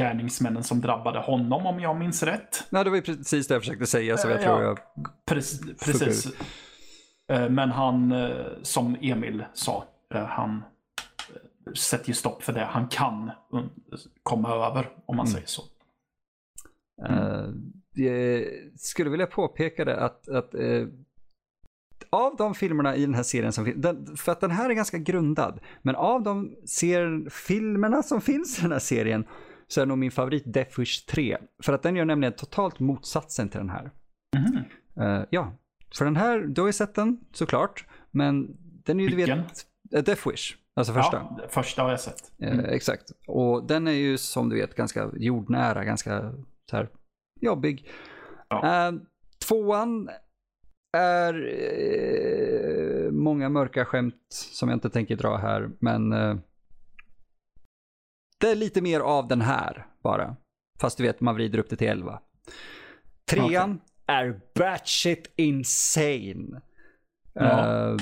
gärningsmännen 0.00 0.64
som 0.64 0.80
drabbade 0.80 1.18
honom 1.18 1.66
om 1.66 1.80
jag 1.80 1.96
minns 1.96 2.22
rätt. 2.22 2.66
Nej, 2.70 2.84
det 2.84 2.90
var 2.90 2.96
ju 2.96 3.02
precis 3.02 3.48
det 3.48 3.54
jag 3.54 3.62
försökte 3.62 3.86
säga, 3.86 4.16
så 4.16 4.28
jag 4.28 4.42
tror 4.42 4.62
jag... 4.62 4.78
Precis. 5.26 5.84
precis. 5.84 6.26
Eh, 7.32 7.48
men 7.48 7.70
han, 7.70 8.12
eh, 8.12 8.46
som 8.62 8.96
Emil 9.00 9.44
sa, 9.54 9.84
eh, 10.14 10.24
han 10.24 10.64
sätter 11.74 12.08
ju 12.08 12.14
stopp 12.14 12.42
för 12.42 12.52
det 12.52 12.64
han 12.64 12.88
kan 12.88 13.30
komma 14.22 14.48
över, 14.48 14.88
om 15.06 15.16
man 15.16 15.26
mm. 15.26 15.34
säger 15.34 15.46
så. 15.46 15.62
Mm 17.08 17.72
jag 17.98 18.44
skulle 18.76 19.10
vilja 19.10 19.26
påpeka 19.26 19.84
det 19.84 20.00
att, 20.00 20.28
att 20.28 20.54
eh, 20.54 20.86
av 22.10 22.36
de 22.36 22.54
filmerna 22.54 22.96
i 22.96 23.00
den 23.00 23.14
här 23.14 23.22
serien 23.22 23.52
som 23.52 23.64
finns, 23.64 24.20
för 24.20 24.32
att 24.32 24.40
den 24.40 24.50
här 24.50 24.70
är 24.70 24.74
ganska 24.74 24.98
grundad, 24.98 25.60
men 25.82 25.94
av 25.96 26.22
de 26.22 26.56
ser, 26.66 27.30
filmerna 27.30 28.02
som 28.02 28.20
finns 28.30 28.58
i 28.58 28.62
den 28.62 28.72
här 28.72 28.78
serien 28.78 29.26
så 29.68 29.80
är 29.80 29.86
nog 29.86 29.98
min 29.98 30.10
favorit 30.10 30.42
Death 30.46 30.80
Wish 30.80 31.06
3. 31.06 31.38
För 31.62 31.72
att 31.72 31.82
den 31.82 31.96
gör 31.96 32.04
nämligen 32.04 32.32
totalt 32.32 32.80
motsatsen 32.80 33.48
till 33.48 33.58
den 33.58 33.70
här. 33.70 33.90
Mm. 34.36 34.64
Uh, 35.00 35.24
ja, 35.30 35.52
för 35.94 36.04
den 36.04 36.16
här, 36.16 36.40
du 36.40 36.60
har 36.60 36.68
ju 36.68 36.72
sett 36.72 36.94
den 36.94 37.20
såklart, 37.32 37.86
men 38.10 38.56
den 38.60 39.00
är 39.00 39.04
ju, 39.04 39.16
Vilken? 39.16 39.38
du 39.38 39.44
vet, 39.44 39.66
uh, 39.96 40.04
Death 40.04 40.28
Wish. 40.28 40.56
Alltså 40.74 40.92
första. 40.92 41.16
Ja, 41.16 41.46
första 41.48 41.82
har 41.82 41.90
jag 41.90 42.00
sett. 42.00 42.32
Mm. 42.38 42.60
Uh, 42.60 42.64
exakt. 42.64 43.12
Och 43.26 43.66
den 43.66 43.86
är 43.86 43.92
ju 43.92 44.18
som 44.18 44.48
du 44.48 44.56
vet 44.56 44.74
ganska 44.74 45.10
jordnära, 45.16 45.84
ganska 45.84 46.32
så 46.70 46.76
här 46.76 46.88
jobbig. 47.40 47.90
Ja. 48.48 48.90
Uh, 48.90 49.00
tvåan 49.48 50.10
är 50.96 51.34
uh, 51.34 53.10
många 53.10 53.48
mörka 53.48 53.84
skämt 53.84 54.26
som 54.30 54.68
jag 54.68 54.76
inte 54.76 54.90
tänker 54.90 55.16
dra 55.16 55.36
här, 55.36 55.70
men 55.78 56.12
uh, 56.12 56.36
det 58.38 58.50
är 58.50 58.56
lite 58.56 58.80
mer 58.80 59.00
av 59.00 59.28
den 59.28 59.40
här 59.40 59.86
bara. 60.02 60.36
Fast 60.80 60.96
du 60.96 61.02
vet, 61.04 61.20
man 61.20 61.34
vrider 61.34 61.58
upp 61.58 61.70
det 61.70 61.76
till 61.76 61.88
11. 61.88 62.20
Trean 63.30 63.70
okay. 63.70 64.16
är 64.16 64.40
batshit 64.54 65.32
insane. 65.36 66.62
Ja. 67.38 67.96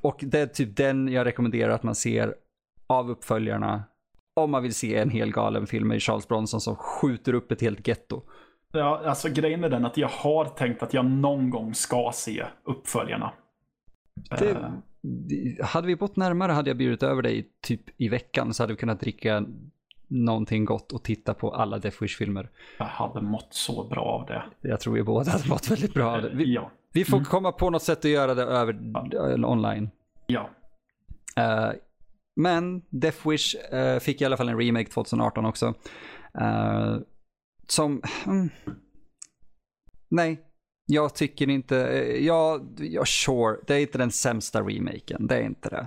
och 0.00 0.18
det 0.20 0.40
är 0.40 0.46
typ 0.46 0.76
den 0.76 1.08
jag 1.08 1.26
rekommenderar 1.26 1.72
att 1.72 1.82
man 1.82 1.94
ser 1.94 2.34
av 2.86 3.10
uppföljarna 3.10 3.84
om 4.36 4.50
man 4.50 4.62
vill 4.62 4.74
se 4.74 4.96
en 4.96 5.10
hel 5.10 5.32
galen 5.32 5.66
film 5.66 5.88
med 5.88 6.02
Charles 6.02 6.28
Bronson 6.28 6.60
som 6.60 6.76
skjuter 6.76 7.34
upp 7.34 7.52
ett 7.52 7.60
helt 7.60 7.88
getto. 7.88 8.22
Ja, 8.78 9.02
alltså 9.04 9.28
grejen 9.28 9.64
är 9.64 9.68
den 9.68 9.84
att 9.84 9.96
jag 9.96 10.08
har 10.08 10.44
tänkt 10.44 10.82
att 10.82 10.94
jag 10.94 11.04
någon 11.04 11.50
gång 11.50 11.74
ska 11.74 12.10
se 12.14 12.44
uppföljarna. 12.64 13.32
Det, 14.38 14.50
uh. 14.50 15.64
hade 15.64 15.86
vi 15.86 15.96
bott 15.96 16.16
närmare 16.16 16.52
hade 16.52 16.70
jag 16.70 16.76
bjudit 16.76 17.02
över 17.02 17.22
dig 17.22 17.48
typ 17.60 17.80
i 17.96 18.08
veckan 18.08 18.54
så 18.54 18.62
hade 18.62 18.72
vi 18.72 18.76
kunnat 18.76 19.00
dricka 19.00 19.44
någonting 20.08 20.64
gott 20.64 20.92
och 20.92 21.02
titta 21.02 21.34
på 21.34 21.50
alla 21.54 21.78
Death 21.78 22.02
Wish-filmer. 22.02 22.50
Jag 22.78 22.84
hade 22.84 23.20
mått 23.20 23.54
så 23.54 23.84
bra 23.84 24.02
av 24.02 24.26
det. 24.26 24.42
Jag 24.60 24.80
tror 24.80 24.94
vi 24.94 25.02
båda 25.02 25.30
hade 25.30 25.48
mått 25.48 25.70
väldigt 25.70 25.94
bra 25.94 26.16
av 26.16 26.22
det. 26.22 26.30
Vi, 26.34 26.54
ja. 26.54 26.70
vi 26.92 27.04
får 27.04 27.16
mm. 27.16 27.24
komma 27.24 27.52
på 27.52 27.70
något 27.70 27.82
sätt 27.82 27.98
att 27.98 28.10
göra 28.10 28.34
det 28.34 28.42
över 28.42 28.78
ja. 29.12 29.46
online. 29.46 29.90
Ja. 30.26 30.50
Uh, 31.38 31.72
men 32.36 32.82
Death 32.90 33.28
Wish 33.28 33.54
uh, 33.74 33.98
fick 33.98 34.20
i 34.20 34.24
alla 34.24 34.36
fall 34.36 34.48
en 34.48 34.58
remake 34.58 34.90
2018 34.90 35.46
också. 35.46 35.66
Uh, 36.40 36.98
som... 37.66 38.02
Mm, 38.26 38.50
nej, 40.10 40.40
jag 40.86 41.14
tycker 41.14 41.50
inte... 41.50 41.74
Ja, 42.20 42.60
ja, 42.78 43.04
sure, 43.04 43.56
det 43.66 43.74
är 43.74 43.80
inte 43.80 43.98
den 43.98 44.10
sämsta 44.10 44.60
remaken. 44.60 45.26
Det 45.26 45.36
är 45.36 45.42
inte 45.42 45.68
det. 45.68 45.86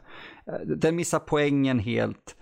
Eh, 0.51 0.59
den 0.59 0.95
missar 0.95 1.19
poängen 1.19 1.79
helt. 1.79 2.35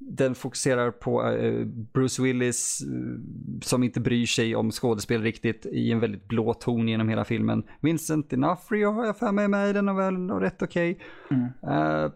Den 0.00 0.34
fokuserar 0.34 0.90
på 0.90 1.22
uh, 1.22 1.66
Bruce 1.66 2.22
Willis 2.22 2.82
uh, 2.90 3.18
som 3.62 3.82
inte 3.82 4.00
bryr 4.00 4.26
sig 4.26 4.56
om 4.56 4.70
skådespel 4.70 5.22
riktigt 5.22 5.66
i 5.66 5.92
en 5.92 6.00
väldigt 6.00 6.28
blå 6.28 6.54
ton 6.54 6.88
genom 6.88 7.08
hela 7.08 7.24
filmen. 7.24 7.62
Vincent 7.80 8.32
D'Onofrio 8.32 8.94
har 8.94 9.06
jag 9.06 9.18
för 9.18 9.32
mig 9.32 9.48
med 9.48 9.70
i 9.70 9.72
den 9.72 9.88
och 9.88 9.98
väl 9.98 10.30
och 10.30 10.40
rätt 10.40 10.62
okej. 10.62 11.00
Okay. 11.24 11.38
Mm. 11.38 12.12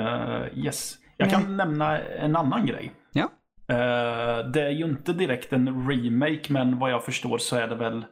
Uh, 0.00 0.58
yes. 0.58 0.98
Jag 1.16 1.30
kan 1.30 1.56
nämna 1.56 1.98
en 1.98 2.36
annan 2.36 2.66
grej. 2.66 2.92
Ja. 3.12 3.28
Uh, 3.70 4.50
det 4.50 4.62
är 4.62 4.70
ju 4.70 4.84
inte 4.84 5.12
direkt 5.12 5.52
en 5.52 5.90
remake, 5.90 6.52
men 6.52 6.78
vad 6.78 6.90
jag 6.90 7.04
förstår 7.04 7.38
så 7.38 7.56
är 7.56 7.68
det 7.68 7.74
väl 7.74 8.04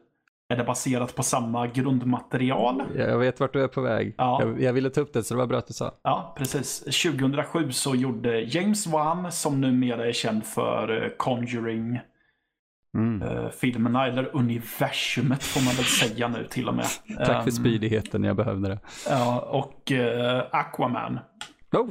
är 0.51 0.57
det 0.57 0.65
baserat 0.65 1.15
på 1.15 1.23
samma 1.23 1.67
grundmaterial? 1.67 2.83
Jag 2.97 3.19
vet 3.19 3.41
vart 3.41 3.53
du 3.53 3.63
är 3.63 3.69
på 3.69 3.81
väg. 3.81 4.15
Ja. 4.19 4.43
Jag, 4.43 4.63
jag, 4.63 4.73
ville 4.73 4.91
ta 4.91 5.01
upp 5.01 5.13
det, 5.13 5.23
så 5.23 5.35
det 5.35 5.39
var 5.39 5.47
bra 5.47 5.59
att 5.59 5.67
du 5.67 5.75
sa. 5.75 5.95
Ja, 6.03 6.35
precis. 6.39 6.81
2007 6.81 7.73
så 7.73 7.95
gjorde 7.95 8.41
James 8.41 8.87
Wan, 8.87 9.33
som 9.33 9.61
numera 9.61 10.09
är 10.09 10.13
känd 10.13 10.45
för 10.45 11.03
eh, 11.03 11.09
Conjuring, 11.17 12.01
mm. 12.95 13.23
uh, 13.23 13.51
filmerna, 13.51 14.07
eller 14.07 14.37
universumet 14.37 15.43
får 15.43 15.65
man 15.65 15.75
väl 15.75 15.85
säga 15.85 16.29
nu 16.29 16.47
till 16.51 16.69
och 16.69 16.75
med. 16.75 16.87
Tack 17.17 17.45
för 17.45 17.51
um, 17.51 17.57
spydigheten, 17.57 18.25
jag 18.25 18.37
behövde 18.37 18.69
det. 18.69 18.79
Ja, 19.09 19.41
och 19.41 19.93
uh, 19.93 20.43
Aquaman. 20.51 21.19
Oh, 21.73 21.91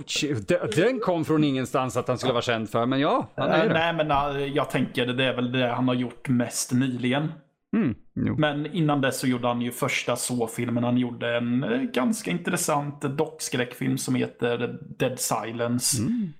den 0.76 1.00
kom 1.00 1.26
från 1.26 1.44
ingenstans 1.44 1.98
att 1.98 2.08
han 2.08 2.18
skulle 2.18 2.34
vara 2.34 2.42
känd 2.42 2.70
för, 2.70 2.86
men 2.86 3.00
ja, 3.00 3.32
han 3.36 3.50
är 3.50 3.68
det. 3.68 3.74
Nej, 3.74 3.94
men 3.94 4.54
jag 4.54 4.70
tänker 4.70 5.06
det 5.06 5.26
är 5.26 5.36
väl 5.36 5.52
det 5.52 5.68
han 5.68 5.88
har 5.88 5.96
gjort 5.96 6.30
mest 6.30 6.72
nyligen. 6.72 7.32
Mm, 7.78 7.96
men 8.38 8.66
innan 8.66 9.02
dess 9.02 9.20
så 9.20 9.28
gjorde 9.28 9.48
han 9.48 9.62
ju 9.62 9.72
första 9.72 10.16
så-filmen. 10.16 10.84
Han 10.84 10.98
gjorde 10.98 11.38
en 11.38 11.64
eh, 11.64 11.82
ganska 11.82 12.32
intressant 12.32 13.02
dockskräckfilm 13.02 13.98
som 13.98 14.16
heter 14.16 14.80
Dead 14.98 15.20
Silence. 15.20 16.02
Mm. 16.02 16.34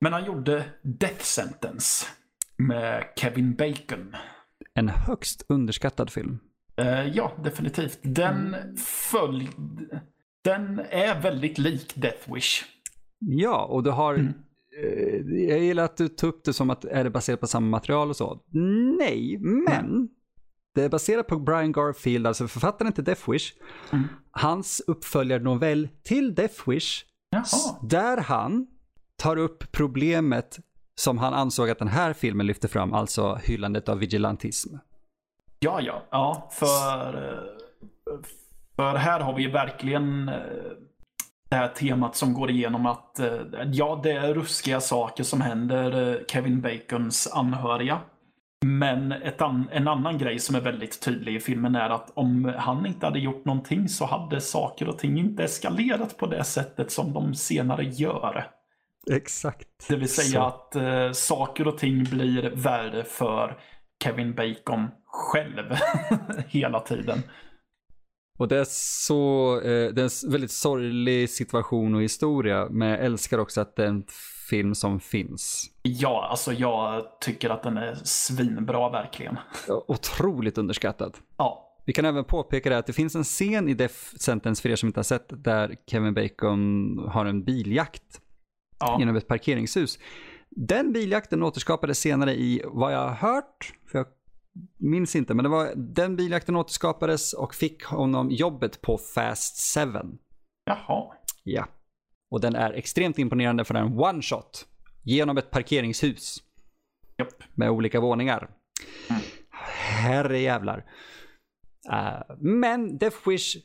Men 0.00 0.12
han 0.12 0.24
gjorde 0.24 0.64
Death 0.82 1.22
Sentence 1.22 2.06
med 2.56 3.04
Kevin 3.16 3.54
Bacon. 3.54 4.16
En 4.74 4.88
högst 4.88 5.46
underskattad 5.48 6.10
film. 6.10 6.38
Uh, 6.80 7.08
ja, 7.08 7.32
definitivt. 7.44 7.98
Den 8.02 8.54
mm. 8.54 8.76
följde 9.10 10.00
den 10.46 10.80
är 10.90 11.20
väldigt 11.20 11.58
lik 11.58 11.94
Death 11.94 12.34
Wish. 12.34 12.64
Ja, 13.18 13.64
och 13.64 13.82
du 13.82 13.90
har... 13.90 14.14
Mm. 14.14 14.32
Eh, 14.82 15.44
jag 15.48 15.58
gillar 15.58 15.84
att 15.84 15.96
du 15.96 16.08
tog 16.08 16.28
upp 16.28 16.44
det 16.44 16.52
som 16.52 16.70
att 16.70 16.84
är 16.84 17.04
det 17.04 17.10
baserat 17.10 17.40
på 17.40 17.46
samma 17.46 17.66
material 17.66 18.10
och 18.10 18.16
så. 18.16 18.40
Nej, 18.98 19.38
men 19.38 19.86
mm. 19.86 20.08
det 20.74 20.82
är 20.82 20.88
baserat 20.88 21.26
på 21.26 21.38
Brian 21.38 21.72
Garfield, 21.72 22.26
alltså 22.26 22.48
författaren 22.48 22.92
till 22.92 23.04
Death 23.04 23.30
Wish. 23.30 23.52
Mm. 23.92 24.04
Hans 24.30 24.82
uppföljarnovell 24.86 25.88
till 26.02 26.34
Death 26.34 26.70
Wish. 26.70 27.04
Jaha. 27.30 27.78
Där 27.82 28.16
han 28.16 28.66
tar 29.16 29.36
upp 29.36 29.72
problemet 29.72 30.58
som 30.94 31.18
han 31.18 31.34
ansåg 31.34 31.70
att 31.70 31.78
den 31.78 31.88
här 31.88 32.12
filmen 32.12 32.46
lyfter 32.46 32.68
fram, 32.68 32.92
alltså 32.92 33.34
hyllandet 33.34 33.88
av 33.88 33.98
vigilantism. 33.98 34.76
Ja, 35.58 35.80
ja, 35.80 36.02
ja, 36.10 36.50
för, 36.52 37.12
för 38.04 38.45
här 38.82 39.20
har 39.20 39.34
vi 39.34 39.46
verkligen 39.46 40.28
eh, 40.28 40.34
det 41.50 41.56
här 41.56 41.68
temat 41.68 42.16
som 42.16 42.34
går 42.34 42.50
igenom 42.50 42.86
att 42.86 43.18
eh, 43.18 43.40
ja, 43.72 44.00
det 44.02 44.12
är 44.12 44.34
ruskiga 44.34 44.80
saker 44.80 45.24
som 45.24 45.40
händer 45.40 46.12
eh, 46.12 46.16
Kevin 46.28 46.60
Bacons 46.60 47.28
anhöriga. 47.32 48.00
Men 48.64 49.12
ett 49.12 49.42
an 49.42 49.68
en 49.72 49.88
annan 49.88 50.18
grej 50.18 50.38
som 50.38 50.56
är 50.56 50.60
väldigt 50.60 51.00
tydlig 51.02 51.36
i 51.36 51.40
filmen 51.40 51.74
är 51.74 51.90
att 51.90 52.12
om 52.14 52.54
han 52.58 52.86
inte 52.86 53.06
hade 53.06 53.18
gjort 53.18 53.44
någonting 53.44 53.88
så 53.88 54.04
hade 54.04 54.40
saker 54.40 54.88
och 54.88 54.98
ting 54.98 55.18
inte 55.18 55.44
eskalerat 55.44 56.16
på 56.16 56.26
det 56.26 56.44
sättet 56.44 56.90
som 56.90 57.12
de 57.12 57.34
senare 57.34 57.84
gör. 57.84 58.46
Exakt. 59.10 59.88
Det 59.88 59.96
vill 59.96 60.08
säga 60.08 60.40
så. 60.40 60.46
att 60.46 60.76
eh, 60.76 61.12
saker 61.12 61.68
och 61.68 61.78
ting 61.78 62.04
blir 62.04 62.50
värre 62.54 63.04
för 63.04 63.58
Kevin 64.04 64.34
Bacon 64.34 64.88
själv 65.06 65.76
hela 66.48 66.80
tiden. 66.80 67.22
Och 68.36 68.48
det 68.48 68.58
är 68.58 68.66
så, 68.68 69.54
eh, 69.60 69.92
det 69.92 70.02
är 70.02 70.24
en 70.26 70.30
väldigt 70.30 70.50
sorglig 70.50 71.30
situation 71.30 71.94
och 71.94 72.02
historia, 72.02 72.68
men 72.70 72.88
jag 72.88 73.00
älskar 73.00 73.38
också 73.38 73.60
att 73.60 73.76
det 73.76 73.84
är 73.84 73.88
en 73.88 74.04
film 74.50 74.74
som 74.74 75.00
finns. 75.00 75.70
Ja, 75.82 76.26
alltså 76.30 76.52
jag 76.52 77.06
tycker 77.20 77.50
att 77.50 77.62
den 77.62 77.76
är 77.76 77.94
svinbra 77.94 78.88
verkligen. 78.88 79.38
Otroligt 79.68 80.58
underskattad. 80.58 81.16
Ja, 81.36 81.62
Vi 81.84 81.92
kan 81.92 82.04
även 82.04 82.24
påpeka 82.24 82.70
det 82.70 82.78
att 82.78 82.86
det 82.86 82.92
finns 82.92 83.14
en 83.14 83.24
scen 83.24 83.68
i 83.68 83.74
Death 83.74 83.94
Sentence 83.94 84.62
för 84.62 84.68
er 84.68 84.76
som 84.76 84.86
inte 84.86 84.98
har 84.98 85.04
sett 85.04 85.44
där 85.44 85.76
Kevin 85.86 86.14
Bacon 86.14 86.98
har 87.08 87.26
en 87.26 87.44
biljakt 87.44 88.20
ja. 88.78 88.96
genom 88.98 89.16
ett 89.16 89.28
parkeringshus. 89.28 89.98
Den 90.50 90.92
biljakten 90.92 91.42
återskapades 91.42 91.98
senare 91.98 92.34
i 92.34 92.62
vad 92.64 92.94
jag 92.94 93.08
har 93.08 93.14
hört, 93.14 93.72
för 93.86 93.98
jag 93.98 94.06
minns 94.78 95.16
inte, 95.16 95.34
men 95.34 95.42
det 95.42 95.48
var, 95.48 95.72
den 95.76 96.16
biljakten 96.16 96.56
återskapades 96.56 97.32
och 97.32 97.54
fick 97.54 97.84
honom 97.84 98.30
jobbet 98.30 98.82
på 98.82 98.98
Fast 98.98 99.78
7. 99.78 99.80
Jaha. 100.64 101.14
Ja. 101.44 101.68
Och 102.30 102.40
den 102.40 102.54
är 102.54 102.72
extremt 102.72 103.18
imponerande 103.18 103.64
för 103.64 103.74
en 103.74 103.98
one 103.98 104.22
shot 104.22 104.66
genom 105.02 105.38
ett 105.38 105.50
parkeringshus 105.50 106.42
Japp. 107.16 107.42
med 107.54 107.70
olika 107.70 108.00
våningar. 108.00 108.50
Mm. 109.10 109.22
Herre 109.50 110.38
jävlar. 110.38 110.84
Uh, 111.92 112.36
men 112.38 112.98
Death 112.98 113.28
Wish 113.28 113.56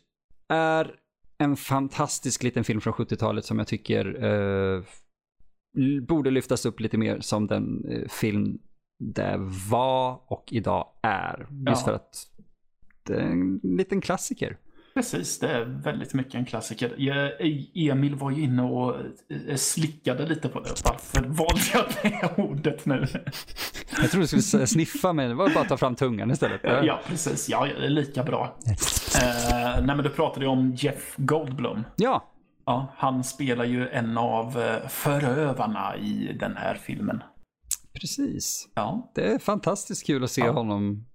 är 0.48 0.95
en 1.38 1.55
fantastisk 1.55 2.43
liten 2.43 2.63
film 2.63 2.81
från 2.81 2.93
70-talet 2.93 3.45
som 3.45 3.57
jag 3.57 3.67
tycker 3.67 4.24
uh, 4.25 4.83
borde 6.07 6.31
lyftas 6.31 6.65
upp 6.65 6.79
lite 6.79 6.98
mer 6.98 7.19
som 7.19 7.48
den 7.48 7.86
uh, 7.86 8.07
film 8.07 8.60
det 9.01 9.36
var 9.72 10.20
och 10.27 10.43
idag 10.51 10.88
är. 11.01 11.48
Just 11.70 11.81
Ja. 11.81 11.86
för 11.86 11.93
att 11.93 12.27
det 13.03 13.13
är 13.15 13.20
en 13.22 13.60
liten 13.63 14.01
klassiker. 14.01 14.58
Precis, 14.93 15.39
det 15.39 15.48
är 15.48 15.65
väldigt 15.65 16.13
mycket 16.13 16.36
en 16.36 16.46
klassiker. 16.46 16.96
Emil 17.91 18.15
var 18.15 18.31
ju 18.31 18.41
inne 18.43 18.62
och 18.63 18.96
eh, 19.48 19.55
slickade 19.55 20.25
lite 20.25 20.50
på 20.50 20.60
det. 20.60 20.70
Varför 20.86 21.22
valde 21.22 21.62
jag 21.74 21.86
det 22.01 22.41
ordet 22.43 22.86
nu? 22.86 23.08
Jag 24.01 24.12
trodde 24.12 24.27
du 24.36 24.41
skulle 24.41 24.67
sniffa 24.67 25.13
men 25.13 25.29
det 25.29 25.36
var 25.36 25.50
bara 25.50 25.62
att 25.62 25.70
ta 25.70 25.77
fram 25.77 25.96
tungan 25.96 26.31
istället. 26.31 26.62
Ja, 26.63 27.00
precis. 27.08 27.50
Ja, 27.50 27.65
det 27.79 27.86
är 27.86 27.89
lika 27.89 28.24
bra. 28.24 28.58
Eh, 29.22 29.86
nej, 29.86 29.96
men 29.96 30.03
du 30.03 30.10
pratade 30.10 30.46
ju 30.46 30.51
om 30.51 30.72
Jeff 30.75 31.13
Goldblum. 31.17 31.84
Ja, 31.96 32.27
Ja, 32.65 32.88
han 32.98 33.24
spelar 33.24 33.65
ju 33.65 33.89
en 33.89 34.17
av 34.17 34.62
eh, 34.62 34.88
förövarna 34.88 35.98
i 35.98 36.38
den 36.39 36.58
här 36.58 36.75
filmen. 36.75 37.24
Precis. 37.93 38.67
Ja. 38.75 39.12
Det 39.15 39.31
är 39.33 39.39
fantastiskt 39.39 40.05
kul 40.05 40.24
att 40.24 40.31
se 40.31 40.41
Ja. 40.41 40.51
honom 40.51 41.05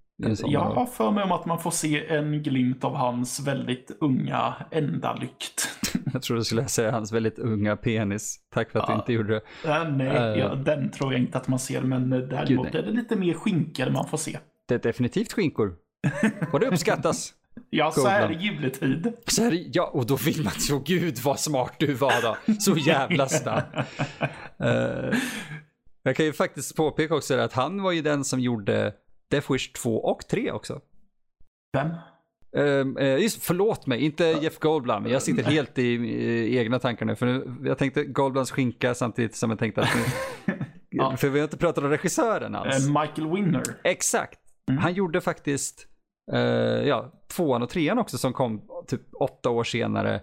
Jag 0.45 0.59
har 0.61 0.85
för 0.85 1.11
mig 1.11 1.23
om 1.23 1.31
att 1.31 1.45
man 1.45 1.59
får 1.59 1.71
se 1.71 2.07
en 2.07 2.43
glimt 2.43 2.83
av 2.83 2.95
hans 2.95 3.39
väldigt 3.47 3.91
unga 4.01 4.53
ändalykt. 4.71 5.69
Jag 6.13 6.21
tror 6.21 6.37
du 6.37 6.43
skulle 6.43 6.67
säga 6.67 6.91
hans 6.91 7.11
väldigt 7.11 7.39
unga 7.39 7.75
penis. 7.75 8.39
Tack 8.53 8.71
för 8.71 8.79
att 8.79 8.87
du 8.87 8.93
Ja. 8.93 8.99
inte 8.99 9.13
gjorde 9.13 9.33
det. 9.63 9.69
Äh, 9.69 9.89
nej, 9.91 10.07
Eh. 10.07 10.39
ja, 10.39 10.55
den 10.55 10.91
tror 10.91 11.13
jag 11.13 11.21
inte 11.21 11.37
att 11.37 11.47
man 11.47 11.59
ser, 11.59 11.81
men 11.81 12.13
eh, 12.13 12.19
däremot 12.19 12.75
är 12.75 12.83
det 12.83 12.91
lite 12.91 13.15
mer 13.15 13.33
skinkor 13.33 13.89
man 13.89 14.07
får 14.07 14.17
se. 14.17 14.39
Det 14.67 14.75
är 14.75 14.79
definitivt 14.79 15.33
skinkor. 15.33 15.75
Och 16.53 16.59
det 16.59 16.67
uppskattas. 16.67 17.33
Ja, 17.69 17.91
så 17.91 18.07
här 18.07 18.31
i 18.31 18.35
juletid. 18.35 19.13
Så 19.27 19.43
här, 19.43 19.63
ja, 19.73 19.83
och 19.93 20.05
då 20.05 20.15
vill 20.15 20.43
man 20.43 20.53
så 20.53 20.79
gud 20.79 21.17
vad 21.23 21.39
smart 21.39 21.73
du 21.79 21.93
var 21.93 22.21
då. 22.21 22.53
Så 22.59 22.77
jävla 22.77 23.27
snabb. 23.29 23.63
Eh, 24.59 25.17
jag 26.07 26.15
kan 26.15 26.25
ju 26.25 26.33
faktiskt 26.33 26.75
påpeka 26.75 27.15
också 27.15 27.37
att 27.37 27.53
han 27.53 27.81
var 27.81 27.91
ju 27.91 28.01
den 28.01 28.23
som 28.23 28.39
gjorde 28.39 28.93
Death 29.31 29.51
Wish 29.51 29.73
2 29.73 29.97
och 29.97 30.27
3 30.27 30.51
också. 30.51 30.81
Vem? 31.73 31.89
Um, 32.51 32.97
just, 32.97 33.43
förlåt 33.43 33.87
mig, 33.87 34.05
inte 34.05 34.23
Jeff 34.23 34.59
Goldblum. 34.59 35.05
Jag 35.05 35.21
sitter 35.21 35.43
helt 35.43 35.77
i 35.77 35.95
eh, 35.95 36.57
egna 36.57 36.79
tankar 36.79 37.05
nu. 37.05 37.15
För 37.15 37.25
nu, 37.25 37.55
jag 37.63 37.77
tänkte 37.77 38.03
Goldblums 38.03 38.51
skinka 38.51 38.95
samtidigt 38.95 39.35
som 39.35 39.49
jag 39.49 39.59
tänkte 39.59 39.81
att... 39.81 39.89
Ja. 40.89 41.17
För 41.17 41.29
vi 41.29 41.39
har 41.39 41.43
inte 41.43 41.57
pratat 41.57 41.83
om 41.83 41.89
regissören 41.89 42.55
alls. 42.55 42.87
Eh, 42.87 43.01
Michael 43.01 43.31
Winner. 43.35 43.63
Exakt. 43.83 44.39
Mm. 44.69 44.81
Han 44.83 44.93
gjorde 44.93 45.21
faktiskt 45.21 45.87
eh, 46.31 46.39
ja, 46.87 47.11
tvåan 47.27 47.63
och 47.63 47.69
trean 47.69 47.97
också 47.97 48.17
som 48.17 48.33
kom 48.33 48.61
typ 48.87 49.01
åtta 49.13 49.49
år 49.49 49.63
senare 49.63 50.21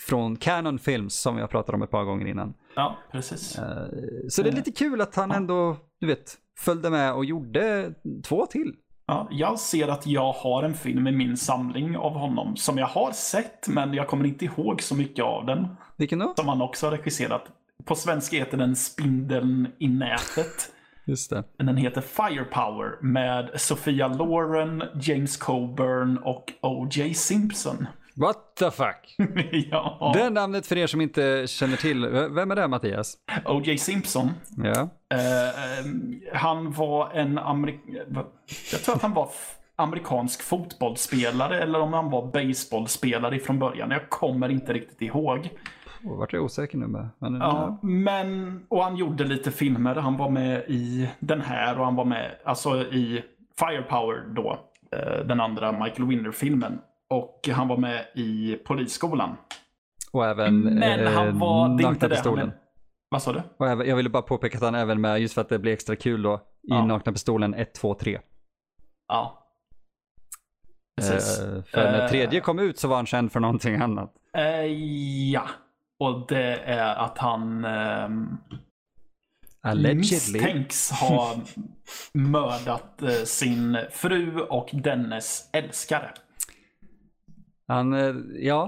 från 0.00 0.36
Canon 0.36 0.78
Films 0.78 1.14
som 1.20 1.38
jag 1.38 1.50
pratade 1.50 1.76
om 1.76 1.82
ett 1.82 1.90
par 1.90 2.04
gånger 2.04 2.26
innan. 2.26 2.54
Ja, 2.76 2.98
precis. 3.12 3.58
Eh, 3.58 3.86
så 4.28 4.42
det 4.42 4.48
är 4.48 4.52
lite 4.52 4.72
kul 4.72 5.00
att 5.00 5.14
han 5.14 5.30
ändå, 5.30 5.76
du 6.00 6.06
vet, 6.06 6.34
följde 6.58 6.90
med 6.90 7.14
och 7.14 7.24
gjorde 7.24 7.94
två 8.24 8.46
till. 8.46 8.72
Ja, 9.06 9.28
jag 9.30 9.58
ser 9.58 9.88
att 9.88 10.06
jag 10.06 10.32
har 10.32 10.62
en 10.62 10.74
film 10.74 11.06
i 11.06 11.12
min 11.12 11.36
samling 11.36 11.96
av 11.96 12.12
honom 12.12 12.56
som 12.56 12.78
jag 12.78 12.86
har 12.86 13.12
sett, 13.12 13.68
men 13.68 13.94
jag 13.94 14.08
kommer 14.08 14.24
inte 14.24 14.44
ihåg 14.44 14.82
så 14.82 14.94
mycket 14.94 15.24
av 15.24 15.46
den. 15.46 15.66
Vilken 15.96 16.18
då? 16.18 16.34
Som 16.36 16.48
han 16.48 16.62
också 16.62 16.86
har 16.86 16.90
regisserat. 16.90 17.42
På 17.84 17.94
svenska 17.94 18.36
heter 18.36 18.56
den 18.56 18.76
Spindeln 18.76 19.68
i 19.78 19.88
nätet. 19.88 20.72
Just 21.06 21.30
det. 21.30 21.44
Den 21.58 21.76
heter 21.76 22.00
Firepower 22.00 23.02
med 23.02 23.50
Sofia 23.60 24.08
Loren, 24.08 24.82
James 25.00 25.36
Coburn 25.36 26.18
och 26.18 26.52
O.J. 26.62 27.14
Simpson. 27.14 27.86
What 28.16 28.56
the 28.58 28.70
fuck? 28.70 29.14
ja, 29.70 30.12
Det 30.14 30.30
namnet 30.30 30.66
för 30.66 30.78
er 30.78 30.86
som 30.86 31.00
inte 31.00 31.46
känner 31.46 31.76
till, 31.76 32.06
vem 32.08 32.50
är 32.50 32.56
det 32.56 32.68
Mattias? 32.68 33.16
O.J. 33.44 33.78
Simpson. 33.78 34.30
Ja. 34.56 34.88
Ehm, 35.16 36.20
han 36.34 36.72
var 36.72 37.10
en 37.10 37.38
amerik... 37.38 37.80
Jag 38.72 38.82
tror 38.84 38.94
att 38.94 39.02
han 39.02 39.14
var 39.14 39.28
amerikansk 39.76 40.42
fotbollsspelare 40.42 41.62
eller 41.62 41.80
om 41.80 41.92
han 41.92 42.10
var 42.10 42.26
baseballspelare 42.26 43.38
från 43.38 43.58
början. 43.58 43.90
Jag 43.90 44.10
kommer 44.10 44.48
inte 44.48 44.72
riktigt 44.72 45.02
ihåg. 45.02 45.48
Oh, 46.04 46.18
vart 46.18 46.32
jag 46.32 46.44
osäker 46.44 46.78
nu 46.78 46.86
med. 46.86 47.08
Men, 47.18 47.34
Ja, 47.34 47.78
men... 47.82 48.60
Och 48.68 48.84
han 48.84 48.96
gjorde 48.96 49.24
lite 49.24 49.50
filmer. 49.50 49.94
Han 49.94 50.16
var 50.16 50.30
med 50.30 50.64
i 50.68 51.08
den 51.20 51.40
här 51.40 51.78
och 51.78 51.84
han 51.84 51.96
var 51.96 52.04
med 52.04 52.30
alltså 52.44 52.76
i 52.82 53.22
Firepower 53.58 54.24
då. 54.34 54.58
eh, 54.92 55.26
Den 55.26 55.40
andra 55.40 55.72
Michael 55.72 56.08
Winner-filmen. 56.08 56.78
Och 57.14 57.48
han 57.52 57.68
var 57.68 57.76
med 57.76 58.06
i 58.14 58.54
Polisskolan. 58.64 59.36
Och 60.12 60.26
även 60.26 60.60
Men 60.60 61.06
han 61.14 61.28
eh, 61.28 61.34
var... 61.38 61.68
Det 61.68 61.72
är 61.72 61.86
Nakna 61.86 61.88
inte 61.88 62.08
det. 62.08 62.14
Han 62.14 62.22
pistolen. 62.24 62.52
vad 63.08 63.22
sa 63.22 63.32
du? 63.32 63.42
Och 63.58 63.68
även, 63.68 63.88
jag 63.88 63.96
ville 63.96 64.08
bara 64.08 64.22
påpeka 64.22 64.56
att 64.58 64.64
han 64.64 64.74
även 64.74 65.00
med, 65.00 65.20
just 65.20 65.34
för 65.34 65.40
att 65.40 65.48
det 65.48 65.58
blir 65.58 65.72
extra 65.72 65.96
kul 65.96 66.22
då, 66.22 66.34
i 66.36 66.40
Ja. 66.62 66.84
Nakna 66.86 67.12
Pistolen 67.12 67.54
1, 67.54 67.74
2, 67.74 67.94
3. 67.94 68.20
Ja. 69.08 69.42
Precis. 71.00 71.38
Eh, 71.40 71.62
för 71.62 71.92
när 71.92 72.02
Eh. 72.02 72.08
tredje 72.08 72.40
kom 72.40 72.58
ut 72.58 72.78
så 72.78 72.88
var 72.88 72.96
han 72.96 73.06
känd 73.06 73.32
för 73.32 73.40
någonting 73.40 73.74
annat. 73.76 74.12
Eh, 74.36 74.64
ja. 75.32 75.42
Och 76.04 76.26
det 76.28 76.56
är 76.56 76.94
att 76.96 77.18
han 77.18 77.64
ehm, 77.64 78.36
Allegedly. 79.62 79.94
misstänks 79.98 80.90
ha 80.90 81.34
mördat 82.14 83.02
eh, 83.02 83.08
sin 83.10 83.78
fru 83.90 84.40
och 84.40 84.68
dennes 84.72 85.50
älskare. 85.52 86.10
Han, 87.66 87.92
eh, 87.92 88.14
ja, 88.46 88.60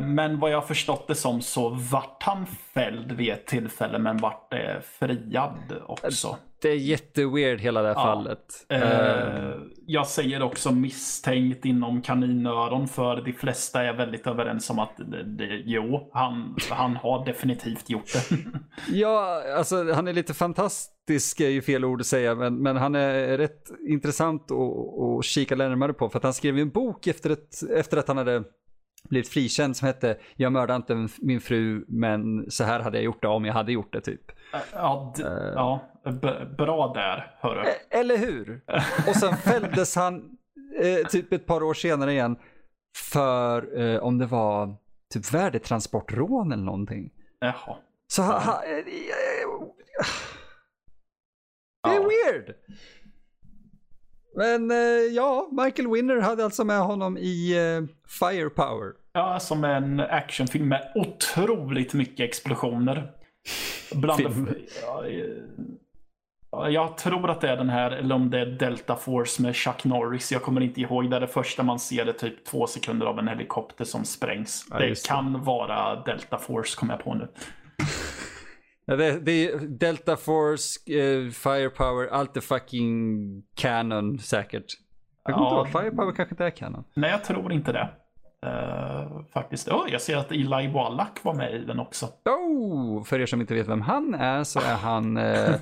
men 0.00 0.38
vad 0.40 0.50
jag 0.50 0.66
förstått 0.68 1.06
det 1.08 1.14
som 1.14 1.40
så 1.42 1.68
vart 1.68 2.22
han 2.22 2.46
fälld 2.46 3.12
vid 3.12 3.32
ett 3.32 3.46
tillfälle 3.46 3.98
men 3.98 4.16
vart 4.16 4.50
det 4.50 4.80
friad 4.98 5.72
också. 5.86 6.36
det 6.62 6.68
är 6.68 6.76
jätteweird 6.76 7.60
hela 7.60 7.82
det 7.82 7.88
här 7.88 7.94
Ja. 7.94 8.02
fallet. 8.02 8.66
Eh, 8.68 8.82
Eh, 8.82 9.54
jag 9.86 10.06
säger 10.06 10.42
också 10.42 10.72
misstänkt 10.72 11.64
inom 11.64 12.02
kaninöron 12.02 12.88
för 12.88 13.22
de 13.24 13.32
flesta 13.32 13.82
är 13.82 13.92
väldigt 13.92 14.26
överens 14.26 14.70
om 14.70 14.78
att 14.78 14.96
det, 14.96 15.22
det, 15.22 15.62
jo, 15.64 16.10
han, 16.12 16.56
han 16.70 16.96
har 16.96 17.24
definitivt 17.24 17.90
gjort 17.90 18.12
det. 18.12 18.36
Ja, 18.92 19.42
alltså 19.56 19.92
han 19.92 20.08
är 20.08 20.12
lite 20.12 20.34
fantastisk 20.34 21.40
är 21.40 21.48
ju 21.48 21.62
fel 21.62 21.84
ord 21.84 22.00
att 22.00 22.06
säga, 22.06 22.34
men, 22.34 22.62
men 22.62 22.76
han 22.76 22.94
är 22.94 23.38
rätt 23.38 23.70
intressant 23.88 24.50
att, 24.50 24.58
att 25.18 25.24
kika 25.24 25.56
närmare 25.56 25.92
på. 25.92 26.08
För 26.08 26.18
att 26.18 26.24
han 26.24 26.34
skrev 26.34 26.58
en 26.58 26.70
bok 26.70 27.06
efter, 27.06 27.30
ett, 27.30 27.70
efter 27.76 27.96
att 27.96 28.08
han 28.08 28.16
hade 28.16 28.42
blivit 29.08 29.28
frikänd 29.28 29.76
som 29.76 29.86
hette 29.86 30.18
Jag 30.36 30.52
mördade 30.52 30.76
inte 30.76 31.08
min 31.22 31.40
fru, 31.40 31.84
men 31.88 32.50
så 32.50 32.64
här 32.64 32.80
hade 32.80 32.96
jag 32.98 33.04
gjort 33.04 33.22
det 33.22 33.28
om 33.28 33.44
jag 33.44 33.52
hade 33.54 33.72
gjort 33.72 33.92
det 33.92 34.00
typ. 34.00 34.22
ja, 34.72 35.12
d- 35.16 35.22
ja 35.54 35.90
bra 36.58 36.92
där, 36.94 37.36
hörru. 37.40 37.60
E- 37.68 37.72
Eller 37.90 38.16
hur? 38.18 38.60
Och 39.08 39.16
sen 39.16 39.36
fälldes 39.36 39.96
han 39.96 40.36
eh, 40.80 41.06
typ 41.08 41.32
ett 41.32 41.46
par 41.46 41.62
år 41.62 41.74
senare 41.74 42.12
igen 42.12 42.36
för, 43.12 43.80
eh, 43.80 43.98
om 44.00 44.18
det 44.18 44.26
var 44.26 44.76
typ 45.14 45.34
värdetransportrån 45.34 46.52
eller 46.52 46.64
någonting. 46.64 47.10
Jaha. 47.40 47.76
Så 48.06 48.22
ha, 48.22 48.38
ha, 48.38 48.60
det 48.60 48.80
är 48.80 49.44
Ja. 51.82 52.08
weird. 52.08 52.54
Men 54.36 54.70
eh, 54.70 54.76
ja, 55.14 55.48
Michael 55.52 55.88
Winner 55.88 56.20
hade 56.20 56.44
alltså 56.44 56.64
med 56.64 56.80
honom 56.80 57.18
i 57.18 57.52
eh, 57.56 57.96
Firepower. 58.08 58.92
Ja, 59.12 59.40
som 59.40 59.64
en 59.64 60.00
actionfilm 60.00 60.68
med 60.68 60.92
otroligt 60.94 61.94
mycket 61.94 62.20
explosioner. 62.20 63.10
Bland 63.94 64.20
Film. 64.20 64.48
ja, 64.82 65.06
eh, 65.06 65.24
ja, 66.50 66.70
jag 66.70 66.96
tror 66.96 67.30
att 67.30 67.40
det 67.40 67.48
är 67.48 67.56
den 67.56 67.68
här, 67.68 67.90
eller 67.90 68.14
om 68.14 68.30
det 68.30 68.40
är 68.40 68.46
Delta 68.46 68.96
Force 68.96 69.42
med 69.42 69.56
Chuck 69.56 69.84
Norris. 69.84 70.32
Jag 70.32 70.42
kommer 70.42 70.60
inte 70.60 70.80
ihåg. 70.80 71.10
Det 71.10 71.16
är 71.16 71.20
det 71.20 71.26
första 71.26 71.62
man 71.62 71.78
ser 71.78 72.04
det 72.04 72.12
typ 72.12 72.44
två 72.44 72.66
sekunder 72.66 73.06
av 73.06 73.18
en 73.18 73.28
helikopter 73.28 73.84
som 73.84 74.04
sprängs. 74.04 74.66
Ja, 74.70 74.78
det 74.78 74.88
det. 74.88 75.06
kan 75.06 75.44
vara 75.44 76.02
Delta 76.02 76.38
Force, 76.38 76.76
kommer 76.76 76.94
jag 76.94 77.04
på 77.04 77.14
nu. 77.14 77.28
Det, 78.86 79.20
det 79.20 79.32
är 79.52 79.58
Delta 79.58 80.16
Force, 80.16 80.92
eh, 80.92 81.30
Firepower, 81.30 82.06
allt 82.06 82.36
är 82.36 82.40
fucking 82.40 83.42
canon 83.54 84.18
säkert. 84.18 84.64
Jag 85.24 85.34
kommer 85.34 85.46
Ja. 85.48 85.60
inte 85.66 85.78
ihåg, 85.78 85.82
Firepower 85.82 86.12
kanske 86.12 86.32
inte 86.32 86.44
är 86.44 86.50
canon. 86.50 86.84
Nej, 86.94 87.10
jag 87.10 87.24
tror 87.24 87.52
inte 87.52 87.72
det. 87.72 87.88
Eh, 88.46 89.20
faktiskt. 89.32 89.68
Oh, 89.68 89.86
jag 89.92 90.00
ser 90.00 90.16
att 90.16 90.32
Eli 90.32 90.70
Wallach 90.72 91.10
var 91.22 91.34
med 91.34 91.54
i 91.54 91.58
den 91.64 91.78
också. 91.80 92.06
Oh, 92.24 93.04
för 93.04 93.20
er 93.20 93.26
som 93.26 93.40
inte 93.40 93.54
vet 93.54 93.68
vem 93.68 93.80
han 93.80 94.14
är 94.14 94.44
så 94.44 94.60
är 94.60 94.74
han, 94.76 95.16
eh, 95.16 95.54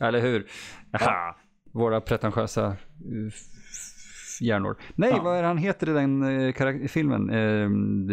eller 0.00 0.20
hur? 0.20 0.46
Aha, 1.00 1.36
våra 1.72 2.00
pretentiösa 2.00 2.66
eh, 2.66 2.74
hjärnor. 4.40 4.76
Nej, 4.94 5.10
Ja. 5.16 5.22
vad 5.22 5.36
är 5.38 5.42
han 5.42 5.58
heter 5.58 5.88
i 5.88 5.92
den 5.92 6.22
eh, 6.22 6.86
filmen? 6.88 7.30
Eh, 7.30 7.62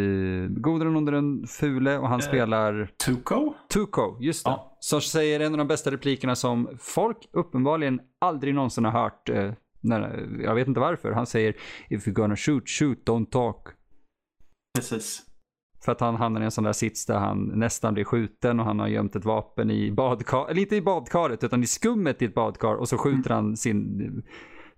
eh, 0.04 0.48
Goden 0.50 0.96
under 0.96 1.12
den 1.12 1.48
fule 1.48 1.98
och 1.98 2.10
han 2.10 2.22
spelar 2.22 2.90
Tuco? 3.06 3.54
Tuco, 3.74 4.18
just 4.20 4.46
det. 4.46 4.52
Ja. 4.52 4.78
Som 4.80 5.02
säger 5.02 5.40
en 5.40 5.52
av 5.52 5.58
de 5.58 5.68
bästa 5.68 5.92
replikerna 5.92 6.36
som 6.36 6.70
folk 6.80 7.18
uppenbarligen 7.34 8.00
aldrig 8.22 8.56
någonsin 8.56 8.86
har 8.86 8.92
hört. 8.92 9.30
Eh, 9.30 9.52
när, 9.82 10.28
jag 10.44 10.56
vet 10.56 10.68
inte 10.68 10.80
varför. 10.80 11.12
Han 11.12 11.26
säger 11.26 11.56
If 11.90 12.08
you're 12.08 12.12
gonna 12.12 12.36
shoot, 12.36 12.70
shoot, 12.70 12.98
don't 13.10 13.26
talk. 13.30 13.68
Precis. 14.78 15.24
För 15.86 15.92
att 15.92 16.00
han 16.00 16.16
hamnar 16.16 16.42
i 16.42 16.46
en 16.46 16.52
sån 16.52 16.63
där 16.63 16.74
sits 16.74 17.06
där 17.06 17.20
han 17.20 17.52
nästan 17.56 17.94
blir 17.94 18.04
skjuten 18.04 18.60
och 18.60 18.66
han 18.66 18.80
har 18.80 18.88
gömt 18.88 19.16
ett 19.16 19.26
vapen 19.26 19.72
i 19.72 19.92
badkaret, 19.92 20.50
eller 20.52 20.62
inte 20.62 20.76
i 20.76 20.82
badkaret 20.82 21.44
utan 21.44 21.63
i 21.63 21.68
skummet 21.68 22.22
i 22.22 22.26
ett 22.26 22.34
badkar 22.34 22.76
och 22.76 22.90
så 22.90 22.98
skjuter 22.98 23.30
han 23.30 23.58
sin 23.58 24.02
eh, 24.02 24.32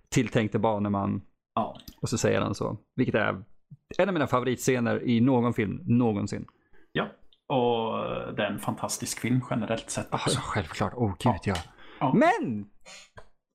tilltänkte 0.08 0.58
baneman 0.58 1.22
Ja. 1.60 1.76
och 2.02 2.08
så 2.08 2.18
säger 2.18 2.40
han 2.40 2.54
så. 2.54 2.76
Vilket 2.96 3.14
är 3.14 3.42
en 3.98 4.08
av 4.08 4.12
mina 4.12 4.26
favoritscener 4.26 5.02
i 5.08 5.20
någon 5.20 5.54
film 5.54 5.80
någonsin. 5.84 6.46
ja. 6.92 7.06
Och 7.48 7.92
det 8.36 8.42
är 8.42 8.50
en 8.52 8.58
fantastisk 8.58 9.20
film 9.20 9.40
generellt 9.50 9.90
sett 9.90 10.14
också. 10.14 10.30
ja, 10.34 10.40
självklart, 10.40 10.92
oh 10.94 11.14
gud 11.18 11.34
ja. 11.44 11.54
Ja. 12.00 12.14
Men! 12.14 12.66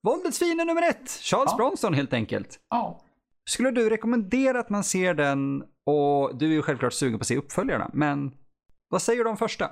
Våldets 0.03 0.39
fiende 0.39 0.65
nummer 0.65 0.89
ett, 0.89 1.09
Charles 1.09 1.51
Ja. 1.51 1.55
Bronson 1.57 1.93
helt 1.93 2.13
enkelt. 2.13 2.59
Ja. 2.69 3.01
Skulle 3.49 3.71
du 3.71 3.89
rekommendera 3.89 4.59
att 4.59 4.69
man 4.69 4.83
ser 4.83 5.13
den 5.13 5.63
och 5.85 6.37
du 6.37 6.45
är 6.45 6.53
ju 6.53 6.61
självklart 6.61 6.93
sugen 6.93 7.19
på 7.19 7.21
att 7.23 7.27
se 7.27 7.37
uppföljarna, 7.37 7.89
men 7.93 8.31
vad 8.89 9.01
säger 9.01 9.23
du 9.23 9.29
om 9.29 9.37
första? 9.37 9.69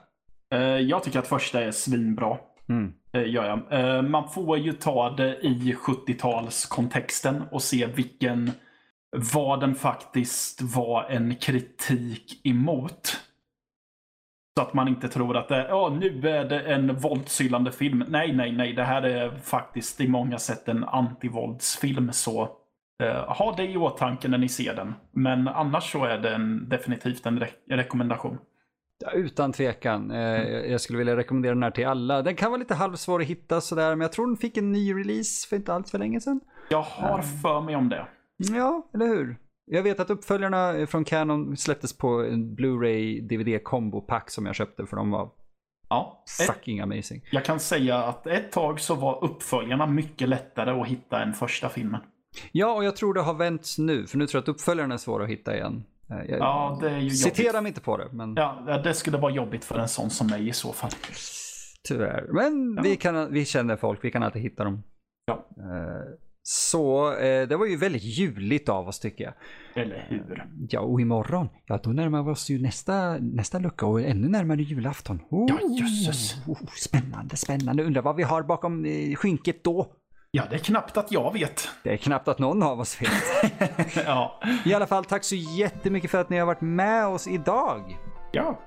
Eh, 0.53 0.59
Jag 0.61 1.03
tycker 1.03 1.19
att 1.19 1.27
första 1.27 1.61
är 1.63 1.71
svinbra. 1.71 2.37
Mm. 2.69 2.93
Eh, 3.13 3.29
Gör 3.29 3.45
jag. 3.69 3.79
Eh, 3.97 4.01
Man 4.01 4.29
får 4.29 4.57
ju 4.57 4.73
ta 4.73 5.09
det 5.09 5.39
i 5.41 5.73
70-talskontexten 5.73 7.41
och 7.51 7.61
se 7.61 7.85
vilken, 7.85 8.51
vad 9.35 9.59
den 9.59 9.75
faktiskt 9.75 10.61
var 10.61 11.03
en 11.09 11.35
kritik 11.35 12.41
emot. 12.47 13.19
Så 14.57 14.61
att 14.63 14.73
man 14.73 14.87
inte 14.87 15.07
tror 15.07 15.37
att 15.37 15.47
det, 15.47 15.67
ja, 15.69 15.97
nu 15.99 16.29
är 16.29 16.45
det 16.45 16.59
en 16.59 16.95
våldshyllande 16.95 17.71
film. 17.71 18.03
Nej, 18.07 18.33
nej, 18.35 18.51
nej. 18.51 18.73
Det 18.73 18.83
här 18.83 19.01
är 19.01 19.37
faktiskt 19.37 20.01
i 20.01 20.07
många 20.07 20.37
sätt 20.37 20.67
en 20.67 20.83
antivåldsfilm. 20.83 22.11
Så 22.13 22.41
eh, 23.03 23.33
ha 23.33 23.53
det 23.57 23.63
i 23.71 23.77
åtanke 23.77 24.27
när 24.27 24.37
ni 24.37 24.49
ser 24.49 24.75
den. 24.75 24.93
Men 25.11 25.47
annars 25.47 25.91
så 25.91 26.05
är 26.05 26.17
den 26.17 26.69
definitivt 26.69 27.25
en 27.25 27.39
re- 27.39 27.49
rekommendation. 27.69 28.37
Ja, 29.03 29.11
Utan 29.11 29.51
tvekan. 29.53 30.11
Eh, 30.11 30.41
jag 30.71 30.81
skulle 30.81 30.97
vilja 30.97 31.17
rekommendera 31.17 31.53
den 31.53 31.63
här 31.63 31.71
till 31.71 31.87
alla. 31.87 32.21
Den 32.21 32.35
kan 32.35 32.51
vara 32.51 32.59
lite 32.59 32.75
halvsvår 32.75 33.21
att 33.21 33.27
hitta 33.27 33.61
sådär, 33.61 33.89
men 33.89 34.01
jag 34.01 34.11
tror 34.11 34.27
den 34.27 34.37
fick 34.37 34.57
en 34.57 34.71
ny 34.71 34.93
release 34.93 35.47
för 35.47 35.55
inte 35.55 35.73
allt 35.73 35.89
för 35.89 35.97
länge 35.99 36.21
sedan. 36.21 36.39
Jag 36.69 36.81
har 36.81 37.21
för 37.21 37.61
mig 37.61 37.75
om 37.75 37.89
det. 37.89 38.07
Ja, 38.37 38.89
eller 38.93 39.05
hur? 39.07 39.37
Jag 39.65 39.83
vet 39.83 39.99
att 39.99 40.09
uppföljarna 40.09 40.87
från 40.87 41.03
Canon 41.05 41.57
släpptes 41.57 41.97
på 41.97 42.07
en 42.23 42.55
Blu-ray 42.55 43.21
DVD 43.27 43.63
combo 43.63 44.01
pack 44.01 44.29
som 44.31 44.45
jag 44.45 44.55
köpte 44.55 44.85
för 44.85 44.95
de 44.97 45.11
var 45.11 45.29
Ja. 45.89 46.23
Ett, 46.41 46.47
fucking 46.47 46.79
amazing. 46.79 47.21
jag 47.31 47.45
kan 47.45 47.59
säga 47.59 47.97
att 47.97 48.27
ett 48.27 48.51
tag 48.51 48.79
så 48.79 48.95
var 48.95 49.23
uppföljarna 49.23 49.85
mycket 49.85 50.29
lättare 50.29 50.81
att 50.81 50.87
hitta 50.87 51.21
än 51.21 51.33
första 51.33 51.69
filmen. 51.69 52.01
Ja, 52.51 52.73
och 52.73 52.83
jag 52.83 52.95
tror 52.95 53.13
det 53.13 53.21
har 53.21 53.33
vänts 53.33 53.77
nu, 53.77 54.07
för 54.07 54.17
nu 54.17 54.27
tror 54.27 54.37
jag 54.37 54.43
att 54.43 54.55
uppföljarna 54.55 54.93
är 54.93 54.97
svåra 54.97 55.23
att 55.23 55.29
hitta 55.29 55.55
igen. 55.55 55.83
Eh, 56.11 56.17
Jag, 56.29 56.39
Ja, 56.39 56.77
det 56.81 56.89
är 56.89 56.97
ju 56.97 57.09
Citera 57.09 57.45
jobbigt. 57.45 57.61
mig 57.63 57.69
inte 57.69 57.81
på 57.81 57.97
det, 57.97 58.07
men 58.11 58.33
Ja, 58.35 58.81
det 58.83 58.93
skulle 58.93 59.17
vara 59.17 59.31
jobbigt 59.33 59.65
för 59.65 59.79
en 59.79 59.87
sån 59.87 60.09
som 60.09 60.27
mig 60.27 60.47
i 60.49 60.53
så 60.53 60.73
fall. 60.73 60.91
tyvärr. 61.87 62.27
Men 62.31 62.83
vi, 62.83 62.95
kan, 62.95 63.33
vi 63.33 63.45
känner 63.45 63.75
folk, 63.75 63.99
vi 64.03 64.11
kan 64.11 64.23
alltid 64.23 64.41
hitta 64.41 64.63
dem. 64.63 64.83
Ja, 65.25 65.47
Eh, 65.57 66.17
Så 66.45 67.13
eh, 67.17 67.47
det 67.47 67.57
var 67.57 67.65
ju 67.65 67.77
väldigt 67.77 68.03
juligt 68.03 68.69
av 68.69 68.87
oss 68.87 68.99
tycker 68.99 69.23
jag. 69.23 69.33
eller 69.83 70.05
hur? 70.09 70.45
Ja, 70.69 70.79
och 70.79 71.01
imorgon, 71.01 71.49
ja 71.65 71.79
då 71.83 71.89
närmar 71.89 72.23
vi 72.23 72.31
oss 72.31 72.49
ju 72.49 72.61
nästa, 72.61 73.17
nästa 73.19 73.59
lucka 73.59 73.85
och 73.85 74.01
ännu 74.01 74.27
närmare 74.29 74.61
julafton. 74.61 75.19
Oh, 75.29 75.45
Ja, 75.49 75.59
jösses. 75.79 76.35
oh, 76.47 76.57
spännande, 76.77 77.35
spännande. 77.37 77.83
Undrar 77.83 78.01
vad 78.01 78.15
vi 78.15 78.23
har 78.23 78.43
bakom 78.43 78.85
skynket 79.17 79.63
då? 79.63 79.91
Ja, 80.35 80.43
det 80.49 80.55
är 80.55 80.59
knappt 80.59 80.97
att 80.97 81.11
jag 81.11 81.33
vet. 81.33 81.69
Det 81.83 81.93
är 81.93 81.97
knappt 81.97 82.27
att 82.27 82.39
någon 82.39 82.63
av 82.63 82.79
oss 82.79 83.01
vet. 83.01 83.95
ja. 84.05 84.39
I 84.65 84.73
alla 84.73 84.87
fall, 84.87 85.05
tack 85.05 85.23
så 85.23 85.35
jättemycket 85.35 86.11
för 86.11 86.21
att 86.21 86.29
ni 86.29 86.37
har 86.37 86.45
varit 86.45 86.61
med 86.61 87.07
oss 87.07 87.27
idag. 87.27 87.97
ja, 88.31 88.59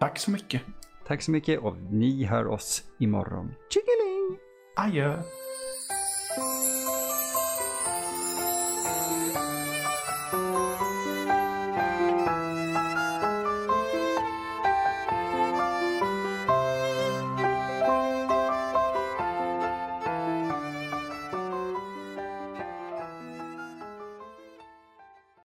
tack 0.00 0.18
så 0.18 0.30
mycket. 0.30 0.62
Tack 1.06 1.22
så 1.22 1.30
mycket 1.30 1.60
och 1.60 1.76
ni 1.76 2.24
hör 2.24 2.46
oss 2.46 2.82
imorgon. 2.98 3.54
Tjingeling! 3.70 4.38
Adjö. 4.76 5.22